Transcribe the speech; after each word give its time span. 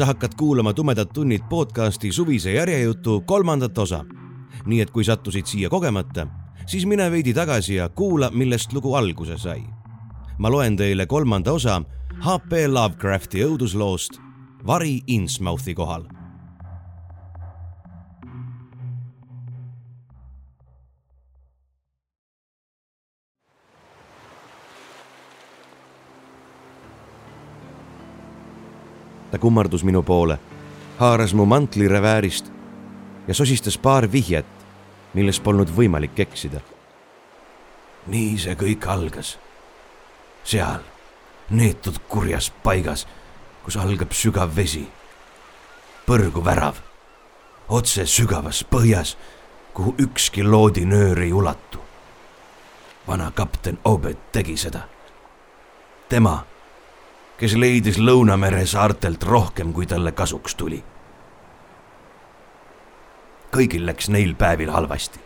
sa 0.00 0.06
hakkad 0.06 0.32
kuulama 0.38 0.72
Tumedad 0.72 1.08
tunnid 1.14 1.40
podcasti 1.48 2.12
suvise 2.12 2.52
järjejutu 2.52 3.20
kolmandat 3.20 3.78
osa. 3.78 4.04
nii 4.66 4.80
et 4.80 4.90
kui 4.90 5.04
sattusid 5.04 5.46
siia 5.46 5.68
kogemata, 5.68 6.26
siis 6.66 6.86
mine 6.86 7.10
veidi 7.10 7.34
tagasi 7.34 7.74
ja 7.74 7.88
kuula, 7.88 8.30
millest 8.30 8.72
lugu 8.72 8.94
alguse 8.94 9.38
sai. 9.38 9.62
ma 10.38 10.50
loen 10.50 10.76
teile 10.76 11.06
kolmanda 11.06 11.52
osa 11.52 11.82
HP 12.20 12.52
Lovecrafti 12.68 13.44
õudusloost 13.44 14.16
Vari 14.66 15.00
Innsmouthi 15.06 15.74
kohal 15.74 16.19
ta 29.30 29.38
kummardus 29.38 29.84
minu 29.84 30.02
poole, 30.02 30.38
haaras 30.98 31.34
mu 31.34 31.46
mantli 31.46 31.88
reväärist 31.88 32.52
ja 33.28 33.34
sosistas 33.34 33.78
paar 33.78 34.12
vihjet, 34.12 34.46
milles 35.14 35.40
polnud 35.40 35.68
võimalik 35.76 36.18
eksida. 36.18 36.60
nii 38.06 38.38
see 38.38 38.54
kõik 38.54 38.86
algas. 38.86 39.38
seal, 40.44 40.80
neetud 41.50 41.98
kurjas 42.08 42.52
paigas, 42.62 43.06
kus 43.64 43.76
algab 43.76 44.12
sügav 44.12 44.56
vesi. 44.56 44.88
põrguvärav, 46.06 46.74
otse 47.68 48.06
sügavas 48.06 48.64
põhjas, 48.64 49.16
kuhu 49.74 49.94
ükski 49.98 50.42
loodinöör 50.42 51.18
ei 51.18 51.32
ulatu. 51.32 51.78
vana 53.06 53.30
kapten 53.30 53.78
Obed 53.84 54.16
tegi 54.32 54.56
seda. 54.56 54.80
tema 56.08 56.49
kes 57.40 57.56
leidis 57.56 57.96
Lõunamere 57.98 58.66
saartelt 58.68 59.22
rohkem, 59.24 59.72
kui 59.72 59.86
talle 59.86 60.12
kasuks 60.12 60.54
tuli. 60.54 60.82
kõigil 63.50 63.86
läks 63.86 64.08
neil 64.08 64.34
päevil 64.34 64.70
halvasti. 64.70 65.20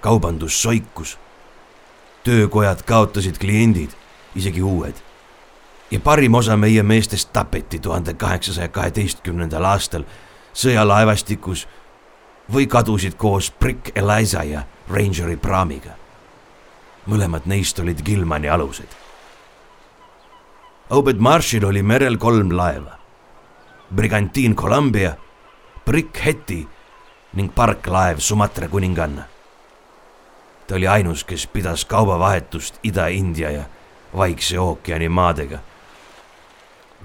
kaubandus 0.00 0.62
soikus. 0.62 1.18
töökojad 2.24 2.82
kaotasid 2.82 3.38
kliendid, 3.38 3.90
isegi 4.34 4.62
uued. 4.62 4.94
ja 5.90 6.00
parim 6.00 6.34
osa 6.34 6.56
meie 6.56 6.82
meestest 6.82 7.32
tapeti 7.32 7.78
tuhande 7.78 8.14
kaheksasaja 8.14 8.68
kaheteistkümnendal 8.68 9.64
aastal 9.64 10.04
sõjalaevastikus 10.54 11.68
või 12.52 12.66
kadusid 12.66 13.14
koos 13.14 13.52
Brick 13.60 13.98
Eliza 13.98 14.42
ja 14.42 14.62
Rangeri 14.88 15.36
praamiga. 15.36 15.90
mõlemad 17.06 17.42
neist 17.46 17.78
olid 17.78 18.02
Gilmani 18.02 18.48
alused 18.48 19.03
Obed 20.90 21.16
Marshil 21.16 21.64
oli 21.64 21.82
merel 21.82 22.16
kolm 22.16 22.56
laeva. 22.56 22.98
Brigantiin 23.94 24.54
Columbia, 24.54 25.16
Brick 25.84 26.24
Hetty 26.24 26.66
ning 27.32 27.54
parklaev 27.54 28.18
Sumatra 28.18 28.68
kuninganna. 28.68 29.22
ta 30.66 30.74
oli 30.74 30.88
ainus, 30.88 31.24
kes 31.24 31.46
pidas 31.46 31.84
kaubavahetust 31.84 32.78
Ida-India 32.82 33.50
ja 33.50 33.64
Vaikse 34.16 34.60
ookeani 34.60 35.08
maadega. 35.08 35.58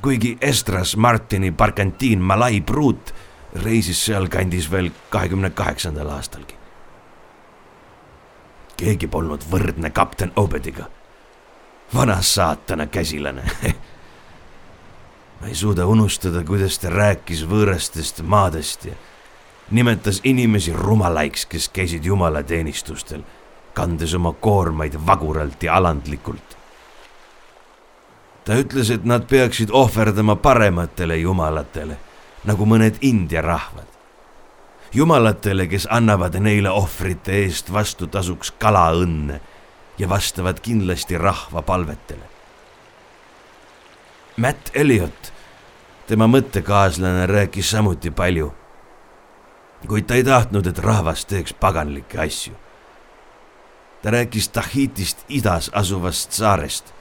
kuigi 0.01 0.37
Estras 0.41 0.95
Martini 0.95 1.51
Barkantiin 1.51 2.19
Malai 2.19 2.61
pruut 2.61 3.15
reisis 3.63 4.05
sealkandis 4.05 4.71
veel 4.71 4.91
kahekümne 5.09 5.49
kaheksandal 5.49 6.09
aastalgi. 6.09 6.55
keegi 8.77 9.07
polnud 9.07 9.43
võrdne 9.51 9.89
kapten 9.89 10.31
Obediga 10.35 10.98
vana 11.93 12.21
saatana 12.21 12.85
käsilane 12.85 13.43
ma 15.39 15.47
ei 15.47 15.55
suuda 15.55 15.85
unustada, 15.85 16.43
kuidas 16.43 16.79
ta 16.79 16.89
rääkis 16.89 17.45
võõrastest 17.47 18.21
maadest 18.23 18.85
ja 18.85 18.95
nimetas 19.71 20.21
inimesi 20.23 20.73
rumalaiks, 20.73 21.45
kes 21.45 21.69
käisid 21.69 22.05
jumalateenistustel, 22.05 23.21
kandes 23.73 24.13
oma 24.13 24.33
koormaid 24.33 24.97
vaguralt 25.05 25.63
ja 25.63 25.75
alandlikult. 25.75 26.57
ta 28.45 28.55
ütles, 28.55 28.89
et 28.89 29.05
nad 29.05 29.27
peaksid 29.29 29.69
ohverdama 29.71 30.35
parematele 30.35 31.17
jumalatele, 31.17 31.97
nagu 32.43 32.65
mõned 32.65 32.97
India 33.01 33.41
rahvad. 33.41 33.87
jumalatele, 34.93 35.67
kes 35.67 35.87
annavad 35.91 36.35
neile 36.35 36.69
ohvrite 36.69 37.31
eest 37.31 37.73
vastutasuks 37.73 38.51
kalaõnne 38.51 39.39
ja 39.99 40.09
vastavad 40.09 40.59
kindlasti 40.59 41.17
rahva 41.17 41.61
palvetele. 41.61 42.23
Matt 44.37 44.71
Elliot, 44.73 45.33
tema 46.07 46.27
mõttekaaslane, 46.27 47.25
rääkis 47.27 47.71
samuti 47.71 48.11
palju. 48.11 48.53
kuid 49.87 50.05
ta 50.07 50.15
ei 50.15 50.23
tahtnud, 50.23 50.67
et 50.67 50.79
rahvas 50.79 51.25
teeks 51.25 51.53
paganlikke 51.53 52.19
asju. 52.19 52.53
ta 54.01 54.11
rääkis 54.11 54.49
Tahitist 54.49 55.25
idas 55.29 55.71
asuvast 55.73 56.31
saarest, 56.31 56.93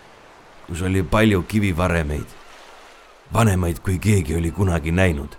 kus 0.67 0.83
oli 0.83 1.03
palju 1.03 1.43
kivivaremeid, 1.43 2.27
vanemaid 3.33 3.79
kui 3.79 3.99
keegi 3.99 4.37
oli 4.37 4.51
kunagi 4.51 4.93
näinud. 4.93 5.37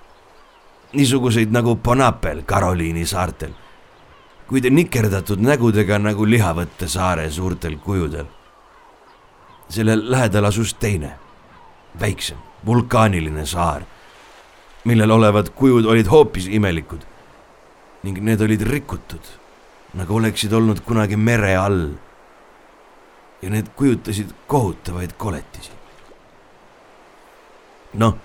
niisuguseid 0.94 1.52
nagu 1.52 1.76
Bonapel 1.76 2.42
Karoliini 2.42 3.06
saartel 3.06 3.54
kuid 4.50 4.66
nikerdatud 4.74 5.42
nägudega 5.46 6.00
nagu 6.02 6.26
Lihavõtte 6.26 6.88
saare 6.90 7.30
suurtel 7.32 7.78
kujudel. 7.78 8.26
selle 9.70 9.94
lähedal 10.12 10.46
asus 10.46 10.74
teine, 10.74 11.12
väiksem, 12.00 12.38
vulkaaniline 12.66 13.46
saar, 13.46 13.84
millel 14.84 15.12
olevad 15.12 15.52
kujud 15.56 15.86
olid 15.86 16.08
hoopis 16.10 16.48
imelikud 16.48 17.06
ning 18.04 18.18
need 18.24 18.42
olid 18.42 18.62
rikutud, 18.62 19.22
nagu 19.94 20.16
oleksid 20.16 20.54
olnud 20.54 20.80
kunagi 20.82 21.18
mere 21.18 21.56
all. 21.56 21.90
ja 23.42 23.50
need 23.50 23.70
kujutasid 23.76 24.34
kohutavaid 24.48 25.14
koletisi. 25.18 25.72
noh, 27.94 28.18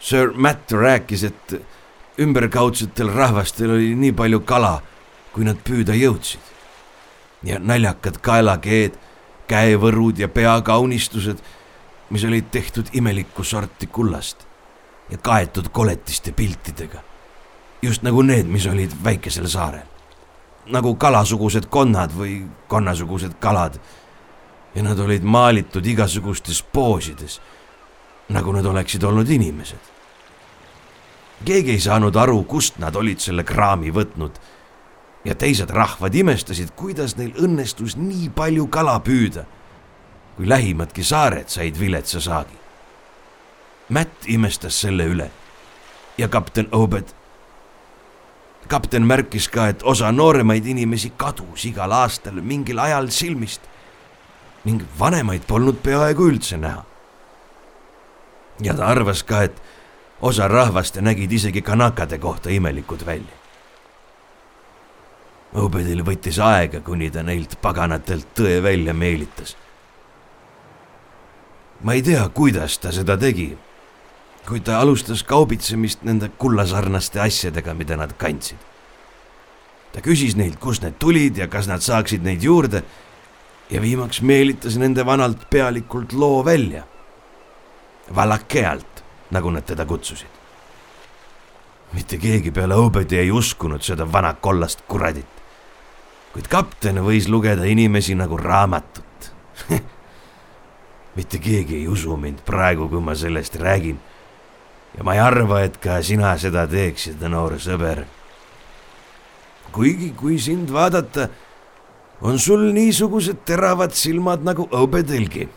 Sir 0.00 0.30
Matt 0.34 0.72
rääkis, 0.72 1.24
et 1.24 1.62
ümberkaudsetel 2.18 3.10
rahvastel 3.10 3.70
oli 3.70 3.94
nii 3.94 4.12
palju 4.12 4.40
kala 4.40 4.82
kui 5.38 5.46
nad 5.46 5.58
püüda 5.62 5.94
jõudsid. 5.94 6.42
ja 7.46 7.60
naljakad 7.62 8.16
kaelakeed, 8.18 8.96
käevõrud 9.46 10.18
ja 10.18 10.26
peakaunistused, 10.28 11.38
mis 12.10 12.24
olid 12.26 12.48
tehtud 12.50 12.90
imelikku 12.92 13.44
sorti 13.46 13.86
kullast 13.86 14.42
ja 15.10 15.18
kaetud 15.18 15.68
koletiste 15.70 16.32
piltidega. 16.32 16.98
just 17.82 18.02
nagu 18.02 18.22
need, 18.22 18.46
mis 18.46 18.66
olid 18.66 18.90
väikesel 19.04 19.46
saarel. 19.46 19.86
nagu 20.66 20.94
kalasugused 20.94 21.70
konnad 21.70 22.10
või 22.10 22.48
konnasugused 22.68 23.38
kalad. 23.38 23.78
ja 24.74 24.82
nad 24.82 24.98
olid 24.98 25.22
maalitud 25.22 25.86
igasugustes 25.86 26.62
poosides, 26.62 27.40
nagu 28.28 28.52
nad 28.52 28.66
oleksid 28.66 29.02
olnud 29.02 29.30
inimesed. 29.30 29.84
keegi 31.44 31.70
ei 31.70 31.80
saanud 31.80 32.16
aru, 32.16 32.42
kust 32.42 32.78
nad 32.78 32.96
olid 32.96 33.20
selle 33.20 33.44
kraami 33.44 33.94
võtnud 33.94 34.57
ja 35.24 35.34
teised 35.34 35.70
rahvad 35.70 36.14
imestasid, 36.14 36.70
kuidas 36.76 37.16
neil 37.16 37.34
õnnestus 37.36 37.96
nii 37.98 38.30
palju 38.34 38.66
kala 38.72 38.98
püüda, 39.04 39.44
kui 40.36 40.48
lähimadki 40.48 41.04
saared 41.04 41.50
said 41.50 41.78
viletsa 41.80 42.20
saagi. 42.20 42.56
Matt 43.88 44.28
imestas 44.28 44.80
selle 44.80 45.06
üle 45.08 45.30
ja 46.18 46.28
kapten 46.28 46.68
Obed. 46.72 47.14
kapten 48.68 49.02
märkis 49.02 49.48
ka, 49.48 49.68
et 49.68 49.82
osa 49.82 50.12
nooremaid 50.12 50.66
inimesi 50.66 51.12
kadus 51.16 51.64
igal 51.64 51.92
aastal 51.92 52.42
mingil 52.42 52.78
ajal 52.78 53.08
silmist 53.08 53.62
ning 54.64 54.82
vanemaid 54.98 55.46
polnud 55.48 55.80
peaaegu 55.82 56.28
üldse 56.28 56.56
näha. 56.56 56.84
ja 58.60 58.74
ta 58.74 58.86
arvas 58.86 59.22
ka, 59.22 59.42
et 59.42 59.62
osa 60.20 60.48
rahvast 60.48 60.96
nägid 61.00 61.32
isegi 61.32 61.62
kanakade 61.62 62.18
kohta 62.18 62.50
imelikud 62.50 63.06
välja. 63.06 63.47
Obedil 65.56 66.02
võttis 66.04 66.36
aega, 66.44 66.82
kuni 66.84 67.08
ta 67.10 67.22
neilt 67.24 67.56
paganatelt 67.62 68.34
tõe 68.36 68.60
välja 68.62 68.94
meelitas. 68.94 69.56
ma 71.80 71.94
ei 71.94 72.02
tea, 72.02 72.28
kuidas 72.34 72.78
ta 72.78 72.92
seda 72.92 73.16
tegi, 73.16 73.56
kui 74.46 74.60
ta 74.60 74.80
alustas 74.80 75.22
kaubitsemist 75.22 76.02
nende 76.02 76.28
kullasarnaste 76.28 77.20
asjadega, 77.20 77.74
mida 77.74 77.96
nad 77.96 78.12
kandsid. 78.18 78.58
ta 79.92 80.00
küsis 80.00 80.36
neilt, 80.36 80.58
kust 80.60 80.82
need 80.82 80.98
tulid 80.98 81.36
ja 81.36 81.48
kas 81.48 81.66
nad 81.66 81.80
saaksid 81.80 82.22
neid 82.22 82.42
juurde 82.42 82.82
ja 83.70 83.80
viimaks 83.80 84.20
meelitas 84.20 84.76
nende 84.76 85.06
vanalt 85.06 85.48
pealikult 85.50 86.12
loo 86.12 86.44
välja. 86.44 86.84
Valakealt, 88.14 89.04
nagu 89.30 89.50
nad 89.50 89.64
teda 89.64 89.84
kutsusid. 89.86 90.28
mitte 91.92 92.18
keegi 92.18 92.50
peale 92.50 92.74
Obedi 92.74 93.16
ei 93.16 93.30
uskunud 93.30 93.82
seda 93.82 94.12
vana 94.12 94.34
kollast 94.34 94.82
kuradit. 94.88 95.37
Kuid 96.38 96.46
kapten 96.46 97.00
võis 97.02 97.26
lugeda 97.26 97.64
inimesi 97.66 98.14
nagu 98.14 98.36
raamatut 98.38 99.32
mitte 101.18 101.40
keegi 101.42 101.80
ei 101.80 101.88
usu 101.90 102.14
mind 102.14 102.44
praegu, 102.46 102.86
kui 102.86 103.00
ma 103.02 103.16
sellest 103.18 103.56
räägin. 103.58 103.98
ja 104.94 105.02
ma 105.02 105.16
ei 105.16 105.20
arva, 105.20 105.64
et 105.66 105.80
ka 105.82 105.98
sina 106.02 106.36
seda 106.38 106.62
teeksid, 106.70 107.18
noor 107.26 107.58
sõber. 107.58 108.04
kuigi, 109.74 110.12
kui 110.14 110.38
sind 110.38 110.70
vaadata 110.70 111.26
on 112.22 112.38
sul 112.38 112.70
niisugused 112.72 113.42
teravad 113.44 113.90
silmad 113.90 114.46
nagu 114.46 114.68
õubetelgi. 114.70 115.48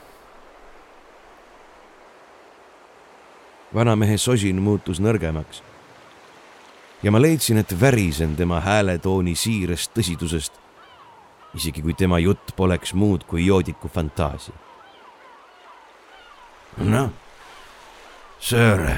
vanamehe 3.74 4.18
sosin 4.18 4.58
muutus 4.62 4.98
nõrgemaks. 4.98 5.62
ja 7.04 7.12
ma 7.12 7.22
leidsin, 7.22 7.62
et 7.62 7.80
värisen 7.82 8.36
tema 8.36 8.60
hääletooni 8.66 9.36
siirast 9.36 9.94
tõsidusest. 9.94 10.71
Isegi 11.56 11.82
kui 11.82 11.94
tema 11.94 12.20
jutt 12.20 12.56
poleks 12.56 12.94
muud 12.94 13.24
kui 13.28 13.46
joodiku 13.46 13.88
fantaasia. 13.88 14.54
noh, 16.78 17.10
söör, 18.40 18.98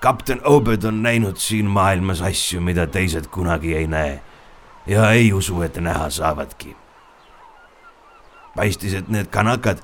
kapten 0.00 0.40
Obed 0.44 0.84
on 0.84 1.02
näinud 1.02 1.36
siin 1.36 1.66
maailmas 1.66 2.22
asju, 2.22 2.60
mida 2.60 2.86
teised 2.86 3.26
kunagi 3.30 3.76
ei 3.76 3.86
näe 3.86 4.20
ja 4.86 5.10
ei 5.10 5.32
usu, 5.32 5.62
et 5.62 5.76
näha 5.76 6.10
saavadki 6.10 6.76
paistis, 8.56 8.94
et 8.94 9.08
need 9.08 9.30
kanakad 9.30 9.80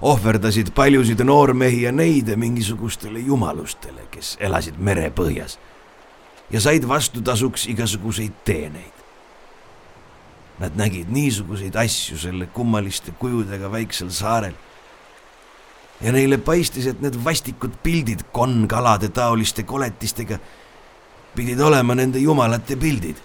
ohverdasid 0.00 0.72
paljusid 0.74 1.22
noormehi 1.24 1.82
ja 1.82 1.92
neide 1.92 2.36
mingisugustele 2.36 3.18
jumalustele, 3.24 4.08
kes 4.10 4.36
elasid 4.40 4.76
merepõhjas 4.78 5.58
ja 6.50 6.60
said 6.60 6.88
vastutasuks 6.88 7.66
igasuguseid 7.72 8.44
teeneid. 8.44 8.95
Nad 10.58 10.76
nägid 10.76 11.10
niisuguseid 11.12 11.76
asju 11.76 12.16
selle 12.18 12.46
kummaliste 12.46 13.12
kujudega 13.18 13.70
väiksel 13.72 14.10
saarel. 14.10 14.54
ja 16.00 16.12
neile 16.12 16.38
paistis, 16.38 16.86
et 16.86 17.00
need 17.00 17.14
vastikud 17.24 17.72
pildid 17.82 18.26
konkalade 18.32 19.08
taoliste 19.08 19.62
koletistega 19.62 20.38
pidid 21.34 21.60
olema 21.60 21.94
nende 21.94 22.18
jumalate 22.18 22.76
pildid 22.76 23.16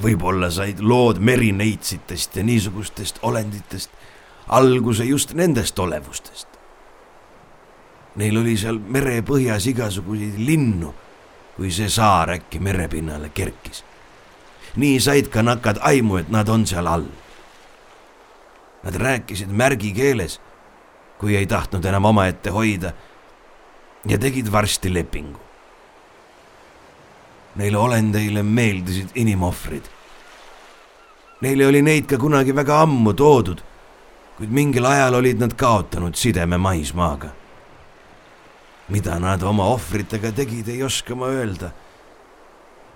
võib-olla 0.00 0.48
said 0.50 0.80
lood 0.80 1.20
merineitsitest 1.20 2.36
ja 2.36 2.44
niisugustest 2.46 3.18
olenditest 3.22 3.90
alguse 4.48 5.04
just 5.04 5.34
nendest 5.34 5.78
olevustest. 5.78 6.48
Neil 8.16 8.36
oli 8.36 8.56
seal 8.60 8.78
merepõhjas 8.78 9.66
igasuguseid 9.70 10.36
linnu, 10.44 10.92
kui 11.56 11.70
see 11.72 11.88
saar 11.92 12.34
äkki 12.36 12.60
merepinnale 12.60 13.30
kerkis. 13.34 13.84
Nii 14.76 15.00
said 15.00 15.28
ka 15.28 15.42
nakad 15.42 15.78
aimu, 15.80 16.16
et 16.16 16.30
nad 16.30 16.48
on 16.48 16.66
seal 16.66 16.86
all. 16.86 17.06
Nad 18.82 18.94
rääkisid 18.94 19.50
märgikeeles, 19.52 20.40
kui 21.18 21.36
ei 21.36 21.46
tahtnud 21.46 21.84
enam 21.84 22.04
omaette 22.04 22.50
hoida 22.50 22.92
ja 24.08 24.18
tegid 24.18 24.52
varsti 24.52 24.94
lepingu 24.94 25.42
Neile 27.54 27.76
olendeile 27.76 28.42
meeldisid 28.42 29.08
inimohvrid. 29.14 29.84
Neile 31.40 31.66
oli 31.66 31.82
neid 31.82 32.06
ka 32.08 32.16
kunagi 32.16 32.54
väga 32.56 32.78
ammu 32.86 33.12
toodud, 33.12 33.60
kuid 34.38 34.50
mingil 34.50 34.86
ajal 34.88 35.18
olid 35.20 35.42
nad 35.42 35.52
kaotanud 35.56 36.16
sideme 36.16 36.58
maismaaga. 36.58 37.28
mida 38.88 39.18
nad 39.18 39.42
oma 39.42 39.64
ohvritega 39.72 40.32
tegid, 40.32 40.68
ei 40.68 40.82
oska 40.82 41.14
ma 41.14 41.26
öelda. 41.26 41.70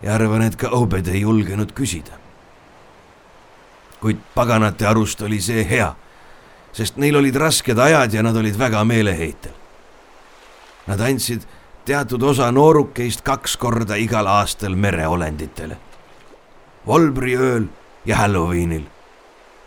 Ja 0.02 0.14
arvan, 0.14 0.42
et 0.42 0.56
ka 0.56 0.68
Obed 0.76 1.08
ei 1.08 1.20
julgenud 1.20 1.72
küsida. 1.72 2.18
kuid 4.00 4.18
paganate 4.34 4.86
arust 4.86 5.22
oli 5.22 5.40
see 5.40 5.64
hea, 5.64 5.94
sest 6.72 6.96
neil 7.00 7.16
olid 7.16 7.36
rasked 7.36 7.78
ajad 7.78 8.12
ja 8.12 8.22
nad 8.22 8.36
olid 8.36 8.58
väga 8.58 8.84
meeleheitel. 8.84 9.52
Nad 10.86 11.00
andsid 11.00 11.46
teatud 11.84 12.22
osa 12.22 12.50
noorukeist 12.52 13.24
kaks 13.24 13.56
korda 13.56 13.96
igal 13.96 14.26
aastal 14.26 14.76
mereolenditele. 14.76 15.78
Volbri 16.86 17.34
ööl 17.36 17.66
ja 18.06 18.16
Halloweenil, 18.16 18.84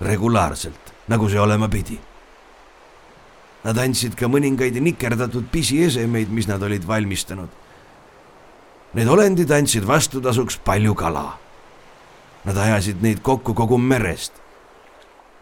regulaarselt, 0.01 0.93
nagu 1.07 1.29
see 1.29 1.39
olema 1.39 1.67
pidi. 1.67 1.97
Nad 3.63 3.77
andsid 3.81 4.15
ka 4.15 4.29
mõningaid 4.31 4.77
nikerdatud 4.79 5.49
pisiesemeid, 5.51 6.29
mis 6.31 6.47
nad 6.47 6.63
olid 6.63 6.85
valmistanud. 6.87 7.49
Need 8.93 9.07
olendid 9.07 9.51
andsid 9.53 9.85
vastutasuks 9.87 10.57
palju 10.65 10.95
kala. 10.97 11.37
Nad 12.45 12.57
ajasid 12.57 13.03
neid 13.05 13.19
kokku 13.21 13.53
kogu 13.53 13.77
merest 13.77 14.33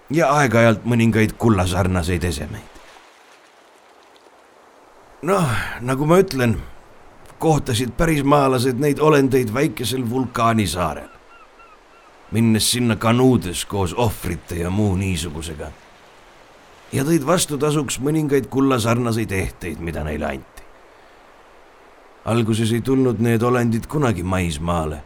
ja 0.10 0.32
aeg-ajalt 0.40 0.88
mõningaid 0.88 1.36
kullasarnaseid 1.40 2.24
esemeid 2.24 2.78
noh, 5.22 5.50
nagu 5.82 6.06
ma 6.06 6.20
ütlen, 6.22 6.58
kohtasid 7.42 7.94
pärismaalased 7.98 8.80
neid 8.82 9.00
olendeid 9.00 9.54
väikesel 9.54 10.06
vulkaanisaarel, 10.10 11.10
minnes 12.32 12.72
sinna 12.72 12.96
kanuudes 12.96 13.66
koos 13.66 13.94
ohvrite 13.94 14.62
ja 14.62 14.70
muu 14.70 14.96
niisugusega. 14.96 15.72
ja 16.92 17.04
tõid 17.04 17.26
vastutasuks 17.26 18.00
mõningaid 18.00 18.48
kullasarnaseid 18.48 19.32
ehteid, 19.32 19.80
mida 19.80 20.04
neile 20.04 20.26
anti. 20.26 20.57
Alguses 22.28 22.72
ei 22.76 22.82
tulnud 22.82 23.22
need 23.24 23.42
olendid 23.42 23.88
kunagi 23.88 24.24
maismaale, 24.28 25.00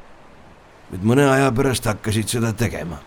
kuid 0.90 1.04
mõne 1.06 1.28
aja 1.30 1.52
pärast 1.54 1.86
hakkasid 1.86 2.38
seda 2.38 2.54
tegema. 2.58 2.98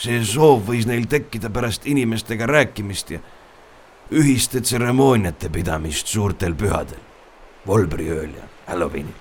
see 0.00 0.22
soov 0.24 0.62
võis 0.64 0.86
neil 0.88 1.04
tekkida 1.04 1.50
pärast 1.52 1.84
inimestega 1.84 2.46
rääkimist 2.48 3.10
ja 3.12 3.18
ühiste 4.16 4.62
tseremooniate 4.64 5.50
pidamist 5.52 6.06
suurtel 6.08 6.54
pühadel, 6.56 7.02
Volbriööl 7.66 8.32
ja 8.34 8.48
Halloweenil. 8.66 9.14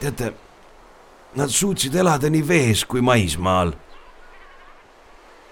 teate, 0.00 0.32
nad 1.34 1.50
suutsid 1.50 1.94
elada 1.94 2.30
nii 2.30 2.48
vees 2.48 2.84
kui 2.84 3.00
maismaal. 3.00 3.72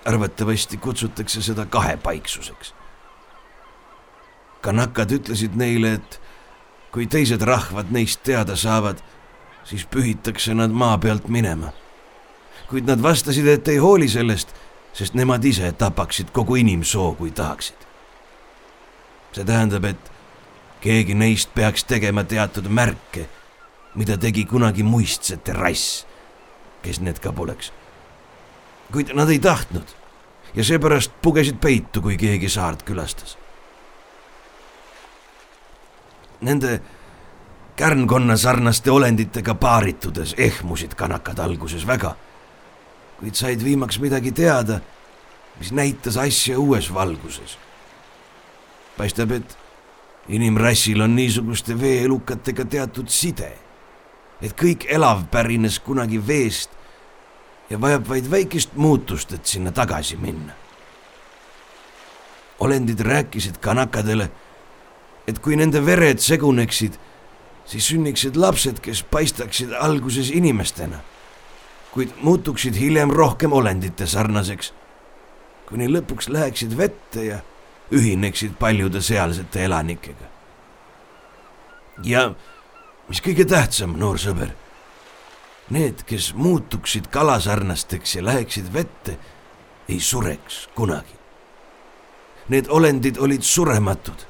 arvatavasti 0.05 0.77
kutsutakse 0.77 1.43
seda 1.43 1.67
kahepaiksuseks. 1.67 2.75
kanakad 4.61 5.11
ütlesid 5.11 5.57
neile, 5.57 5.93
et 5.93 6.21
kui 6.93 7.07
teised 7.07 7.43
rahvad 7.43 7.91
neist 7.91 8.23
teada 8.23 8.57
saavad, 8.57 8.99
siis 9.65 9.87
pühitakse 9.87 10.55
nad 10.55 10.71
maa 10.71 10.99
pealt 10.99 11.29
minema. 11.29 11.73
kuid 12.71 12.87
nad 12.87 13.03
vastasid, 13.03 13.47
et 13.47 13.69
ei 13.69 13.77
hooli 13.83 14.09
sellest, 14.09 14.55
sest 14.93 15.15
nemad 15.15 15.45
ise 15.45 15.73
tapaksid 15.73 16.31
kogu 16.31 16.55
inimsoo, 16.55 17.15
kui 17.15 17.31
tahaksid 17.31 17.91
see 19.33 19.47
tähendab, 19.47 19.85
et 19.85 20.11
keegi 20.83 21.15
neist 21.15 21.53
peaks 21.55 21.85
tegema 21.89 22.25
teatud 22.25 22.69
märke, 22.71 23.27
mida 23.95 24.17
tegi 24.19 24.45
kunagi 24.49 24.85
muistsete 24.87 25.55
rass, 25.57 26.05
kes 26.83 27.01
need 27.05 27.21
ka 27.23 27.33
poleks. 27.33 27.73
kuid 28.91 29.13
nad 29.15 29.31
ei 29.31 29.39
tahtnud 29.39 29.87
ja 30.55 30.65
seepärast 30.65 31.13
pugesid 31.23 31.61
peitu, 31.63 32.03
kui 32.03 32.17
keegi 32.19 32.49
saart 32.49 32.83
külastas. 32.83 33.39
Nende 36.41 36.81
kärnkonna 37.77 38.37
sarnaste 38.37 38.91
olenditega 38.91 39.55
paaritudes 39.55 40.35
ehmusid 40.39 40.95
kanakad 40.95 41.39
alguses 41.39 41.87
väga, 41.87 42.15
kuid 43.21 43.35
said 43.35 43.65
viimaks 43.65 43.99
midagi 44.01 44.33
teada, 44.33 44.81
mis 45.59 45.73
näitas 45.73 46.17
asja 46.17 46.59
uues 46.59 46.95
valguses 46.95 47.59
paistab, 49.01 49.33
et 49.33 49.57
inimrassil 50.29 51.01
on 51.01 51.17
niisuguste 51.17 51.77
veeelukatega 51.81 52.65
teatud 52.65 53.09
side. 53.09 53.53
et 54.41 54.55
kõik 54.57 54.87
elav 54.89 55.27
pärines 55.29 55.75
kunagi 55.85 56.17
veest 56.17 56.71
ja 57.69 57.77
vajab 57.77 58.07
vaid 58.09 58.31
väikest 58.31 58.71
muutust, 58.75 59.33
et 59.33 59.47
sinna 59.47 59.73
tagasi 59.73 60.17
minna. 60.17 60.53
olendid 62.61 63.01
rääkisid 63.01 63.61
kanakadele, 63.61 64.31
et 65.29 65.39
kui 65.39 65.57
nende 65.57 65.83
vered 65.87 66.21
seguneksid, 66.23 66.97
siis 67.65 67.89
sünniksid 67.93 68.37
lapsed, 68.37 68.81
kes 68.83 69.03
paistaksid 69.03 69.73
alguses 69.77 70.31
inimestena, 70.35 71.01
kuid 71.95 72.15
muutuksid 72.23 72.77
hiljem 72.79 73.11
rohkem 73.15 73.53
olendite 73.53 74.07
sarnaseks, 74.07 74.73
kuni 75.69 75.89
lõpuks 75.91 76.31
läheksid 76.31 76.77
vette 76.79 77.25
ja 77.25 77.41
ühineksid 77.95 78.57
paljude 78.59 79.03
sealsete 79.03 79.65
elanikega. 79.65 80.31
ja 82.05 82.31
mis 83.09 83.21
kõige 83.21 83.45
tähtsam, 83.45 83.97
noor 83.99 84.19
sõber, 84.19 84.55
need, 85.71 86.03
kes 86.07 86.33
muutuksid 86.35 87.11
kalasarnasteks 87.11 88.17
ja 88.17 88.25
läheksid 88.25 88.73
vette, 88.73 89.19
ei 89.89 90.01
sureks 90.01 90.69
kunagi. 90.75 91.19
Need 92.49 92.71
olendid 92.71 93.19
olid 93.19 93.43
surematud, 93.47 94.27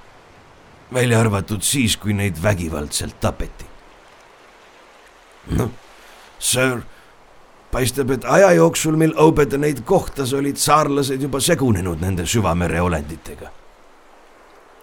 välja 0.95 1.21
arvatud 1.21 1.63
siis, 1.63 1.97
kui 1.97 2.15
neid 2.15 2.43
vägivaldselt 2.43 3.21
tapeti. 3.21 3.65
noh, 5.57 5.71
sir 6.39 6.83
paistab, 7.71 8.11
et 8.11 8.25
aja 8.25 8.53
jooksul, 8.59 8.97
mil 8.99 9.15
Obed 9.19 9.55
neid 9.59 9.85
kohtas, 9.87 10.33
olid 10.35 10.59
saarlased 10.61 11.23
juba 11.23 11.41
segunenud 11.41 12.03
nende 12.03 12.27
süvamere 12.27 12.83
olenditega. 12.83 13.51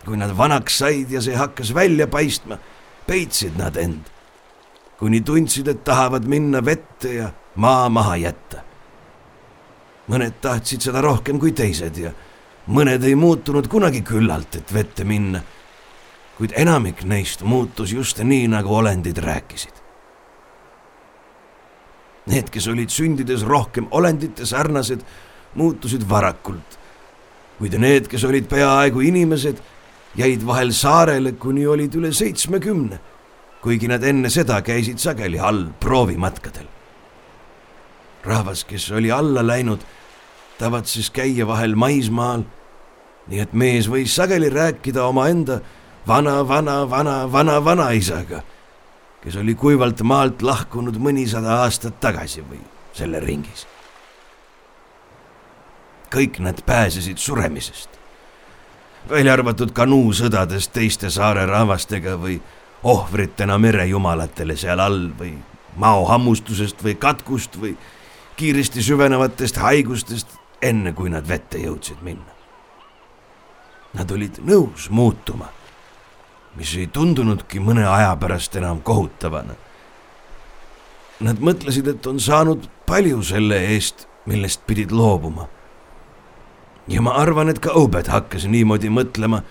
kui 0.06 0.18
nad 0.18 0.32
vanaks 0.38 0.78
said 0.80 1.12
ja 1.12 1.20
see 1.22 1.36
hakkas 1.36 1.74
välja 1.76 2.08
paistma, 2.08 2.56
peitsid 3.08 3.58
nad 3.60 3.76
end, 3.76 4.06
kuni 5.00 5.20
tundsid, 5.22 5.68
et 5.68 5.84
tahavad 5.84 6.24
minna 6.24 6.62
vette 6.66 7.12
ja 7.14 7.32
maa 7.56 7.90
maha 7.90 8.16
jätta. 8.16 8.64
mõned 10.08 10.40
tahtsid 10.42 10.82
seda 10.82 11.02
rohkem 11.04 11.40
kui 11.40 11.52
teised 11.52 11.98
ja 12.00 12.14
mõned 12.72 13.04
ei 13.04 13.16
muutunud 13.16 13.68
kunagi 13.68 14.02
küllalt, 14.02 14.56
et 14.56 14.74
vette 14.74 15.04
minna. 15.04 15.42
Kuid 16.38 16.54
enamik 16.56 17.04
neist 17.04 17.42
muutus 17.42 17.92
just 17.94 18.22
nii, 18.24 18.48
nagu 18.48 18.76
olendid 18.76 19.18
rääkisid 19.18 19.88
Need, 22.28 22.50
kes 22.52 22.68
olid 22.68 22.92
sündides 22.92 23.44
rohkem 23.48 23.88
olendite 23.96 24.46
sarnased, 24.46 25.04
muutusid 25.56 26.04
varakult. 26.10 26.78
kuid 27.58 27.74
need, 27.80 28.08
kes 28.12 28.24
olid 28.28 28.46
peaaegu 28.52 29.02
inimesed, 29.02 29.62
jäid 30.20 30.44
vahel 30.46 30.74
saarele, 30.76 31.32
kuni 31.40 31.66
olid 31.68 31.96
üle 31.98 32.12
seitsmekümne, 32.14 33.00
kuigi 33.64 33.88
nad 33.90 34.04
enne 34.04 34.30
seda 34.30 34.60
käisid 34.62 35.00
sageli 35.00 35.40
all 35.40 35.70
proovimatkadel. 35.80 36.68
rahvas, 38.26 38.66
kes 38.68 38.92
oli 38.92 39.12
alla 39.12 39.48
läinud, 39.48 39.80
tavatses 40.60 41.10
käia 41.10 41.48
vahel 41.48 41.76
maismaal, 41.76 42.44
nii 43.28 43.40
et 43.40 43.54
mees 43.54 43.88
võis 43.88 44.14
sageli 44.14 44.50
rääkida 44.52 45.08
omaenda 45.08 45.62
vana, 46.08 46.48
vana, 46.48 46.90
vana, 46.90 47.32
vana, 47.32 47.66
vanaisaga 47.66 48.42
kes 49.28 49.36
oli 49.36 49.56
kuivalt 49.56 50.02
maalt 50.08 50.42
lahkunud 50.42 50.96
mõnisada 51.04 51.58
aastat 51.66 52.00
tagasi 52.00 52.46
või 52.48 52.62
selle 52.96 53.20
ringis. 53.20 53.66
kõik 56.08 56.40
nad 56.40 56.62
pääsesid 56.66 57.18
suremisest, 57.20 57.90
välja 59.10 59.34
arvatud 59.34 59.74
kanuusõdadest 59.76 60.72
teiste 60.72 61.10
saare 61.10 61.46
rahvastega 61.46 62.16
või 62.16 62.40
ohvritena 62.84 63.58
merejumalatele 63.58 64.56
seal 64.56 64.80
all 64.80 65.12
või 65.20 65.34
maohammustusest 65.76 66.84
või 66.84 66.96
katkust 66.96 67.60
või 67.60 67.76
kiiresti 68.36 68.84
süvenevatest 68.84 69.58
haigustest, 69.58 70.28
enne 70.62 70.94
kui 70.94 71.10
nad 71.10 71.28
vette 71.28 71.60
jõudsid 71.60 72.00
minna. 72.02 72.32
Nad 73.94 74.12
olid 74.12 74.40
nõus 74.40 74.88
muutuma 74.90 75.57
mis 76.58 76.74
ei 76.78 76.88
tundunudki 76.90 77.62
mõne 77.62 77.86
aja 77.86 78.16
pärast 78.20 78.56
enam 78.58 78.82
kohutavana. 78.82 79.54
Nad 81.22 81.42
mõtlesid, 81.42 81.88
et 81.90 82.08
on 82.10 82.20
saanud 82.22 82.66
palju 82.90 83.22
selle 83.26 83.60
eest, 83.74 84.08
millest 84.26 84.66
pidid 84.68 84.92
loobuma. 84.92 85.48
ja 86.88 87.02
ma 87.02 87.18
arvan, 87.20 87.50
et 87.50 87.60
ka 87.60 87.74
Obed 87.76 88.08
hakkas 88.08 88.46
niimoodi 88.48 88.90
mõtlema, 88.90 89.42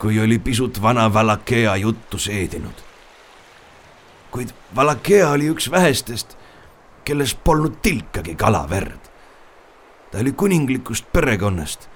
kui 0.00 0.16
oli 0.20 0.38
pisut 0.38 0.82
vana 0.82 1.12
Valakea 1.12 1.76
juttu 1.76 2.18
seedinud. 2.18 2.82
kuid 4.30 4.50
Valakea 4.76 5.30
oli 5.30 5.50
üks 5.50 5.70
vähestest, 5.70 6.36
kelles 7.04 7.34
polnud 7.34 7.82
tilkagi 7.82 8.34
kalaverd. 8.34 9.10
ta 10.10 10.18
oli 10.18 10.32
kuninglikust 10.32 11.12
perekonnast 11.12 11.88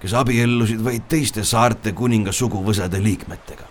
kes 0.00 0.14
abiellusid 0.16 0.80
vaid 0.84 1.04
teiste 1.08 1.44
saarte 1.44 1.92
kuninga 1.92 2.32
suguvõsade 2.32 3.02
liikmetega. 3.02 3.68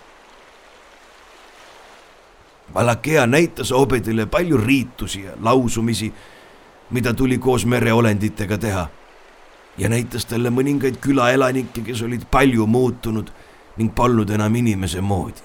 Valakea 2.74 3.26
näitas 3.26 3.72
Obedile 3.72 4.26
palju 4.26 4.56
riitusi 4.56 5.24
ja 5.24 5.32
lausumisi, 5.42 6.12
mida 6.90 7.14
tuli 7.14 7.38
koos 7.38 7.66
mereolenditega 7.66 8.58
teha 8.58 8.88
ja 9.78 9.88
näitas 9.88 10.26
talle 10.26 10.50
mõningaid 10.54 11.00
külaelanikke, 11.02 11.82
kes 11.86 12.02
olid 12.02 12.26
palju 12.30 12.66
muutunud 12.66 13.30
ning 13.78 13.94
polnud 13.94 14.30
enam 14.30 14.54
inimese 14.54 15.00
moodi. 15.00 15.42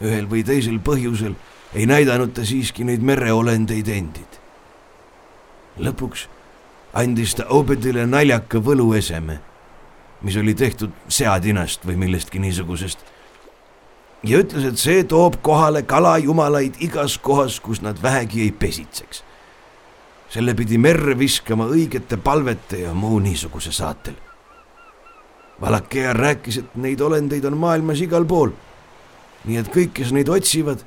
ühel 0.00 0.24
või 0.30 0.40
teisel 0.44 0.78
põhjusel 0.80 1.34
ei 1.74 1.86
näidanud 1.86 2.32
ta 2.32 2.44
siiski 2.44 2.84
neid 2.84 3.02
mereolendeid 3.02 3.88
endid. 3.88 4.38
lõpuks 5.78 6.28
andis 6.92 7.36
ta 7.38 7.46
Obedile 7.54 8.06
naljaka 8.06 8.60
võlueseme, 8.62 9.38
mis 10.26 10.36
oli 10.36 10.54
tehtud 10.54 10.92
seatinast 11.08 11.86
või 11.86 11.96
millestki 12.04 12.42
niisugusest. 12.42 12.98
ja 14.22 14.38
ütles, 14.38 14.64
et 14.64 14.78
see 14.78 15.04
toob 15.04 15.38
kohale 15.42 15.82
kalajumalaid 15.82 16.74
igas 16.84 17.18
kohas, 17.18 17.60
kus 17.60 17.80
nad 17.82 18.02
vähegi 18.02 18.42
ei 18.42 18.52
pesitseks. 18.52 19.24
selle 20.30 20.54
pidi 20.54 20.78
merre 20.78 21.18
viskama 21.18 21.66
õigete 21.66 22.16
palvete 22.16 22.78
ja 22.78 22.94
muu 22.94 23.18
niisuguse 23.18 23.72
saatel. 23.72 24.14
Valakea 25.60 26.12
rääkis, 26.12 26.58
et 26.58 26.76
neid 26.76 27.00
olendeid 27.00 27.44
on 27.44 27.56
maailmas 27.56 28.00
igal 28.00 28.24
pool. 28.24 28.50
nii 29.44 29.56
et 29.56 29.68
kõik, 29.68 29.92
kes 29.92 30.12
neid 30.12 30.28
otsivad, 30.28 30.82